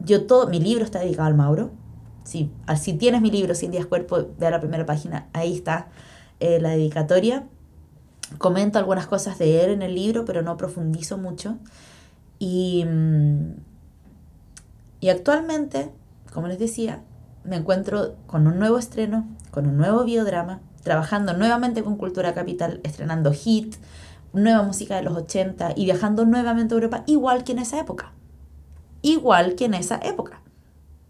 [0.00, 1.70] yo todo, mi libro está dedicado al Mauro.
[2.24, 5.88] Si, si tienes mi libro, 100 días cuerpo, ve a la primera página, ahí está
[6.40, 7.44] eh, la dedicatoria.
[8.38, 11.58] Comento algunas cosas de él en el libro, pero no profundizo mucho.
[12.38, 13.52] Y, mm,
[15.00, 15.90] y actualmente,
[16.32, 17.02] como les decía,
[17.44, 22.80] me encuentro con un nuevo estreno, con un nuevo biodrama, trabajando nuevamente con Cultura Capital,
[22.84, 23.76] estrenando Hit,
[24.32, 28.13] nueva música de los 80 y viajando nuevamente a Europa, igual que en esa época.
[29.04, 30.42] Igual que en esa época.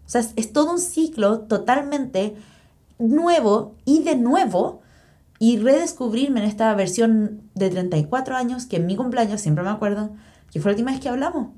[0.05, 2.35] O sea, es, todo un ciclo totalmente
[2.99, 4.81] nuevo y de nuevo
[5.39, 10.11] y redescubrirme en esta versión de 34 años, que en mi cumpleaños siempre me acuerdo,
[10.51, 11.49] que fue la última vez que hablamos.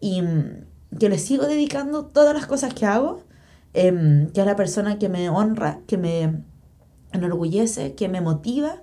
[0.00, 3.22] Y mm, que le sigo dedicando todas las cosas que hago
[3.74, 6.42] Em, que es la persona que me honra, que me
[7.12, 8.82] enorgullece, que me motiva,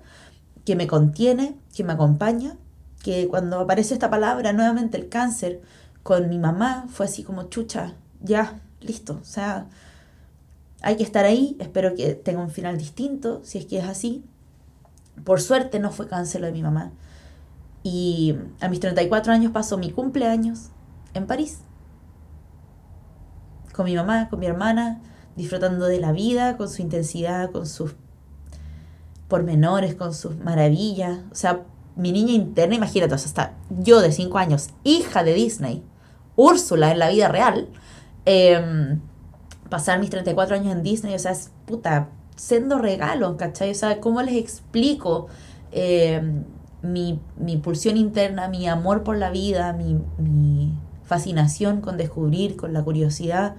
[0.66, 2.58] que me contiene, que me acompaña,
[3.04, 5.62] que cuando aparece esta palabra, nuevamente el cáncer,
[6.10, 9.68] con mi mamá fue así como chucha, ya, listo, o sea,
[10.82, 14.24] hay que estar ahí, espero que tenga un final distinto, si es que es así.
[15.24, 16.94] Por suerte no fue cáncer lo de mi mamá.
[17.84, 20.70] Y a mis 34 años pasó mi cumpleaños
[21.14, 21.60] en París
[23.72, 25.04] con mi mamá, con mi hermana,
[25.36, 27.94] disfrutando de la vida, con su intensidad, con sus
[29.28, 31.20] pormenores, con sus maravillas.
[31.32, 35.84] O sea, mi niña interna, imagínate, hasta yo de 5 años, hija de Disney,
[36.40, 37.68] Úrsula en la vida real,
[38.26, 39.02] em,
[39.70, 43.72] pasar mis 34 años en Disney, o sea, es puta, siendo regalo, ¿cachai?
[43.72, 45.28] O sea, ¿cómo les explico
[45.72, 46.46] em,
[46.82, 50.74] mi, mi, pulsión interna, mi amor por la vida, mi, mi
[51.04, 53.56] fascinación con descubrir, con la curiosidad.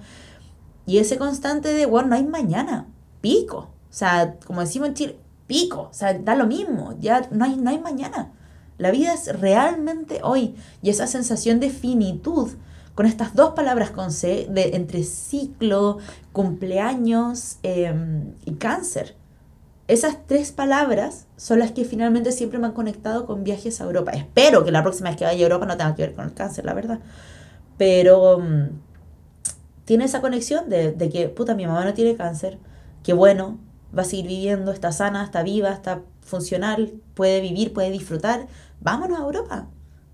[0.87, 2.87] Y ese constante de, bueno, no hay mañana,
[3.21, 3.57] pico.
[3.89, 5.89] O sea, como decimos en Chile, pico.
[5.91, 8.31] O sea, da lo mismo, ya no hay, no hay mañana.
[8.77, 10.55] La vida es realmente hoy.
[10.81, 12.49] Y esa sensación de finitud,
[12.95, 15.97] con estas dos palabras con C, de, entre ciclo,
[16.33, 19.15] cumpleaños em, y cáncer.
[19.87, 24.11] Esas tres palabras son las que finalmente siempre me han conectado con viajes a Europa.
[24.11, 26.33] Espero que la próxima vez que vaya a Europa no tenga que ver con el
[26.33, 26.99] cáncer, la verdad.
[27.77, 28.69] Pero mm,
[29.85, 32.57] tiene esa conexión de, que, puta, mi mamá no tiene cáncer,
[33.03, 33.59] que bueno,
[33.97, 38.47] va a seguir viviendo, está sana, está viva, está funcional, puede vivir, puede disfrutar.
[38.79, 39.67] Vámonos a Europa.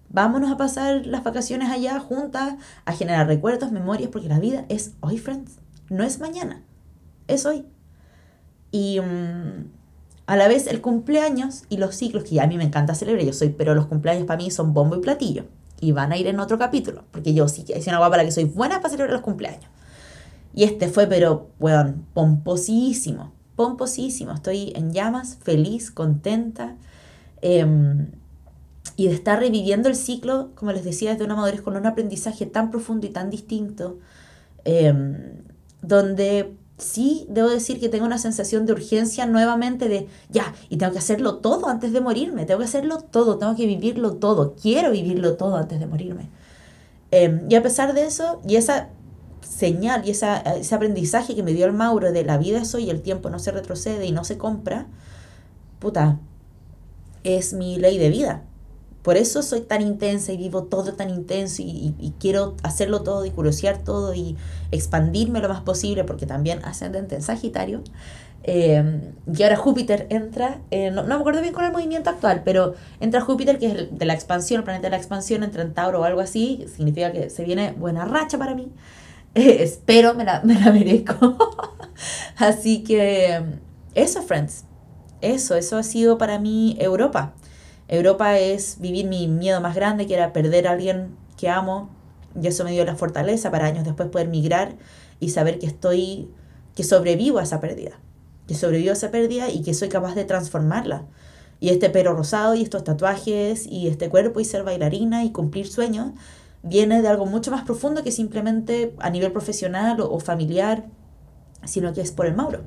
[0.10, 2.56] Vámonos a pasar las vacaciones allá juntas,
[2.86, 5.58] a generar recuerdos, memorias, porque la vida es hoy, friends.
[5.90, 6.64] No es mañana,
[7.28, 7.66] es hoy.
[8.72, 9.70] Y mm,
[10.28, 13.34] a la vez el cumpleaños y los ciclos, que a mí me encanta celebrar, yo
[13.34, 15.46] soy, pero los cumpleaños para mí son bombo y platillo
[15.80, 18.26] y van a ir en otro capítulo, porque yo sí que es una guapa para
[18.26, 19.70] que soy buena para celebrar los cumpleaños.
[20.54, 24.32] Y este fue, pero, weón, pomposísimo, pomposísimo.
[24.32, 26.76] Estoy en llamas, feliz, contenta.
[27.42, 28.08] Em,
[28.98, 32.48] y de estar reviviendo el ciclo, como les decía, desde una madurez con un aprendizaje
[32.48, 34.00] tan profundo y tan distinto,
[34.66, 35.44] em,
[35.84, 40.94] donde sí debo decir que tengo una sensación de urgencia nuevamente de, ya, y tengo
[40.94, 44.92] que hacerlo todo antes de morirme, tengo que hacerlo todo, tengo que vivirlo todo, quiero
[44.92, 46.30] vivirlo todo antes de morirme.
[47.12, 48.90] Em, y a pesar de eso, y esa
[49.42, 53.02] señal y ese aprendizaje que me dio el Mauro de la vida es hoy, el
[53.02, 54.88] tiempo no se retrocede y no se compra,
[55.80, 56.20] puta,
[57.24, 58.47] es mi ley de vida.
[59.08, 63.32] Por eso soy tan intensa y vivo todo tan intenso y, quiero hacerlo todo y
[63.32, 64.36] curiosear todo y
[64.70, 67.84] expandirme lo más posible porque también ascendente en Sagitario.
[68.44, 72.76] Eh, y ahora Júpiter entra, eh, no, me acuerdo bien con el movimiento actual, pero
[73.00, 76.02] entra Júpiter, que es de la expansión, el planeta de la expansión, entra en Tauro
[76.02, 78.74] o algo así, significa que se viene buena racha para mí.
[79.36, 81.38] Eh, espero, me la, me la merezco.
[82.36, 83.42] así que
[83.96, 84.66] eso, friends,
[85.22, 87.36] eso, eso ha sido para mí Europa.
[87.88, 91.90] Europa es vivir mi miedo más grande, que era perder a alguien que amo,
[92.40, 94.76] y eso me dio la fortaleza para años después poder migrar
[95.20, 96.30] y saber que estoy,
[96.76, 98.00] que sobrevivo a esa pérdida.
[98.48, 101.06] que sobrevivió a esa pérdida y que soy capaz de transformarla.
[101.60, 105.68] Y este pelo rosado y estos tatuajes y este cuerpo y ser bailarina y cumplir
[105.68, 106.12] sueños
[106.64, 110.86] viene de algo mucho más profundo que simplemente a nivel profesional o, familiar,
[111.66, 112.62] sino que es por el Mauro.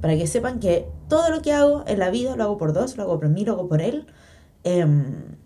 [0.00, 2.96] Para que sepan que todo lo que hago en la vida lo hago por dos,
[2.96, 4.06] lo hago por mí, lo hago por él.
[4.64, 5.36] Em,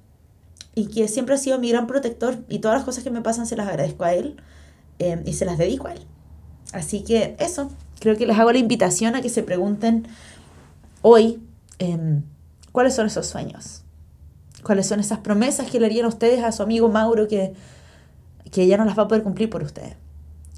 [0.75, 3.47] y que siempre ha sido mi gran protector y todas las cosas que me pasan
[3.47, 4.37] se las agradezco a él
[4.99, 6.01] em, y se las dedico a él.
[6.73, 10.07] Así que eso, creo que les hago la invitación a que se pregunten
[11.03, 11.41] hoy
[11.79, 12.23] em,
[12.73, 13.83] cuáles son esos sueños,
[14.63, 17.55] cuáles son esas promesas que le harían ustedes a su amigo Mauro que,
[18.51, 19.97] que ya no las va a poder cumplir por ustedes.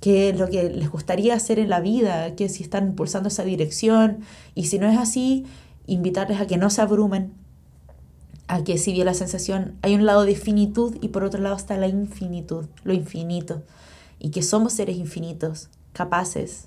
[0.03, 2.35] ¿Qué es lo que les gustaría hacer en la vida?
[2.35, 4.19] Que si están impulsando esa dirección.
[4.57, 5.47] Y si no es así,
[5.87, 7.33] invitarles a que no se abrumen.
[8.49, 11.55] A que si bien la sensación, hay un lado de finitud y por otro lado
[11.55, 13.63] está la infinitud, lo infinito.
[14.19, 16.67] Y que somos seres infinitos, capaces,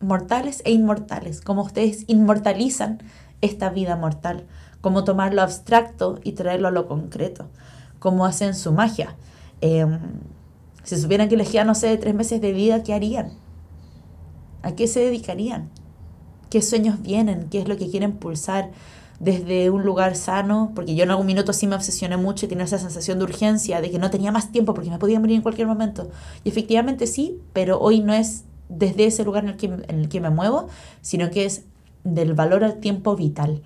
[0.00, 1.42] mortales e inmortales.
[1.42, 2.98] Como ustedes inmortalizan
[3.40, 4.46] esta vida mortal
[4.80, 7.46] cómo tomar lo abstracto y traerlo a lo concreto,
[8.00, 9.14] cómo hacen su magia.
[9.60, 10.00] Em,
[10.84, 13.32] si supieran que les quedan, no sé, tres meses de vida, ¿qué harían?
[14.62, 15.70] ¿A qué se dedicarían?
[16.50, 17.48] ¿Qué sueños vienen?
[17.50, 18.70] ¿Qué es lo que quieren pulsar
[19.20, 20.72] desde un lugar sano?
[20.74, 23.80] Porque yo en algún minuto sí me obsesioné mucho y tenía esa sensación de urgencia,
[23.80, 26.10] de que no tenía más tiempo porque me podía morir en cualquier momento.
[26.44, 30.08] Y efectivamente sí, pero hoy no es desde ese lugar en el que, en el
[30.08, 30.68] que me muevo,
[31.00, 31.64] sino que es
[32.04, 33.62] del valor al tiempo vital.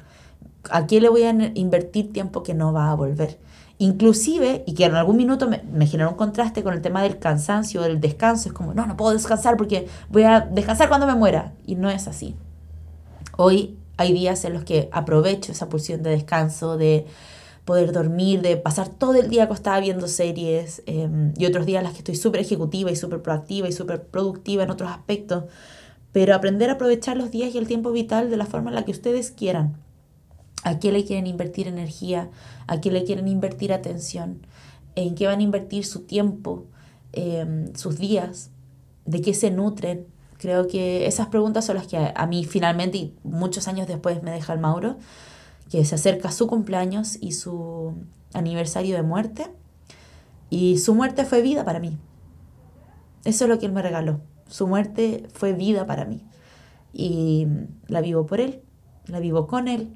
[0.71, 3.39] ¿A qué le voy a invertir tiempo que no va a volver?
[3.79, 7.19] Inclusive, y que en algún minuto me, me, generó un contraste con el tema del
[7.19, 11.15] cansancio, del descanso, es como, no, no puedo descansar porque voy a descansar cuando me
[11.15, 11.53] muera.
[11.67, 12.35] Y no es así.
[13.37, 17.07] Hoy hay días en los que aprovecho esa pulsión de descanso, de
[17.67, 21.85] poder dormir, de pasar todo el día acostada viendo series, em, y otros días en
[21.85, 25.45] los que estoy súper ejecutiva y súper proactiva y súper productiva en otros aspectos.
[26.13, 28.85] Pero aprender a aprovechar los días y el tiempo vital de la forma en la
[28.85, 29.77] que ustedes quieran
[30.67, 32.29] a qué le quieren invertir energía,
[32.67, 34.45] a qué le quieren invertir atención,
[34.97, 36.67] en qué van a invertir su tiempo,
[37.13, 38.51] em, sus días,
[39.05, 40.09] de qué se nutren.
[40.39, 44.33] Creo que esas preguntas son las que a, mí finalmente y muchos años después me
[44.33, 44.97] deja el Mauro,
[45.71, 47.95] que se acerca su cumpleaños y su
[48.35, 49.47] aniversario de muerte.
[50.51, 51.97] Y su muerte fue vida para mí.
[53.25, 54.21] Eso es lo que él me regaló.
[54.49, 56.25] Su muerte fue vida para mí.
[56.93, 57.47] Y
[57.87, 58.63] la vivo por él,
[59.07, 59.93] la vivo con él,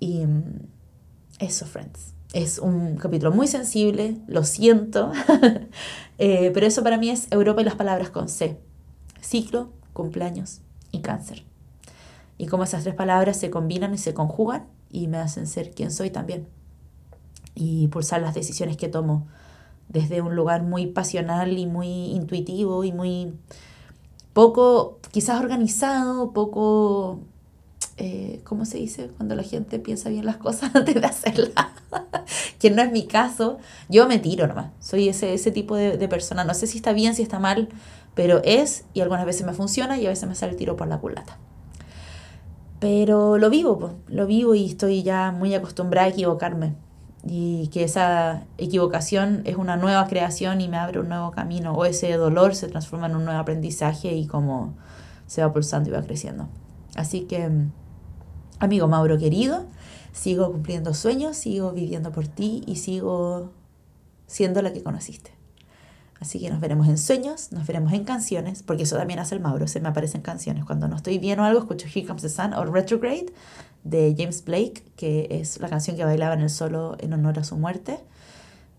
[0.00, 0.42] y mm,
[1.38, 2.14] eso, friends.
[2.32, 5.12] Es un capítulo muy sensible, lo siento,
[6.18, 8.58] eh, pero eso para mí es Europa y las palabras con C.
[9.20, 10.60] Ciclo, cumpleaños
[10.92, 11.44] y cáncer.
[12.38, 15.90] Y cómo esas tres palabras se combinan y se conjugan y me hacen ser quien
[15.90, 16.48] soy también.
[17.54, 19.26] Y pulsar las decisiones que tomo
[19.88, 23.32] desde un lugar muy pasional y muy intuitivo y muy
[24.32, 27.20] poco, quizás organizado, poco
[28.02, 29.10] eh, ¿cómo se dice?
[29.14, 31.66] Cuando la gente piensa bien las cosas antes de hacerlas.
[32.58, 33.58] que no es mi caso,
[33.90, 34.70] yo me tiro nomás.
[34.80, 36.42] Soy ese, ese tipo de, de, persona.
[36.42, 37.68] No sé si está bien, si está mal,
[38.14, 40.88] pero es, y algunas veces me funciona y a veces me sale el tiro por
[40.88, 41.36] la culata.
[42.78, 46.76] Pero lo vivo, lo vivo y estoy ya muy acostumbrada a equivocarme.
[47.22, 51.74] Y que esa equivocación es una nueva creación y me abre un nuevo camino.
[51.74, 54.72] O ese dolor se transforma en un nuevo aprendizaje y como
[55.26, 56.48] se va pulsando y va creciendo.
[56.96, 57.50] Así que
[58.60, 59.64] Amigo Mauro querido,
[60.12, 63.52] sigo cumpliendo sueños, sigo viviendo por ti y sigo
[64.26, 65.32] siendo la que conociste.
[66.20, 69.40] Así que nos veremos en sueños, nos veremos en canciones, porque eso también hace el
[69.40, 70.66] Mauro, se me aparecen canciones.
[70.66, 73.32] Cuando no estoy bien o algo, escucho Here Comes the Sun o Retrograde
[73.84, 77.44] de James Blake, que es la canción que bailaba en el solo en honor a
[77.44, 77.98] su muerte,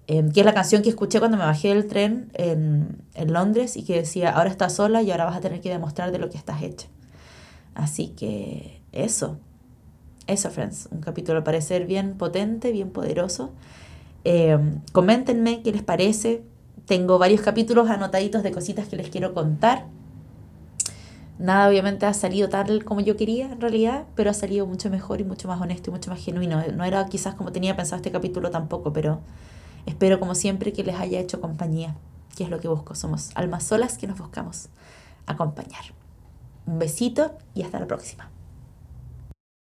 [0.06, 3.76] em, que es la canción que escuché cuando me bajé del tren en, en Londres
[3.76, 6.30] y que decía, ahora estás sola y ahora vas a tener que demostrar de lo
[6.30, 6.88] que estás hecha.
[7.74, 9.40] Así que eso,
[10.28, 13.52] eso, friends, un capítulo al parecer bien potente, bien poderoso.
[14.24, 14.58] Eh,
[14.92, 16.44] coméntenme qué les parece.
[16.86, 19.86] Tengo varios capítulos anotaditos de cositas que les quiero contar.
[21.40, 25.22] Nada obviamente ha salido tal como yo quería en realidad, pero ha salido mucho mejor
[25.22, 26.62] y mucho más honesto y mucho más genuino.
[26.76, 29.22] No era quizás como tenía pensado este capítulo tampoco, pero
[29.88, 31.96] espero como siempre que les haya hecho compañía,
[32.38, 32.94] que es lo que busco.
[32.94, 34.70] Somos almas solas que nos buscamos
[35.26, 35.82] acompañar.
[36.68, 38.30] Un besito y hasta la próxima.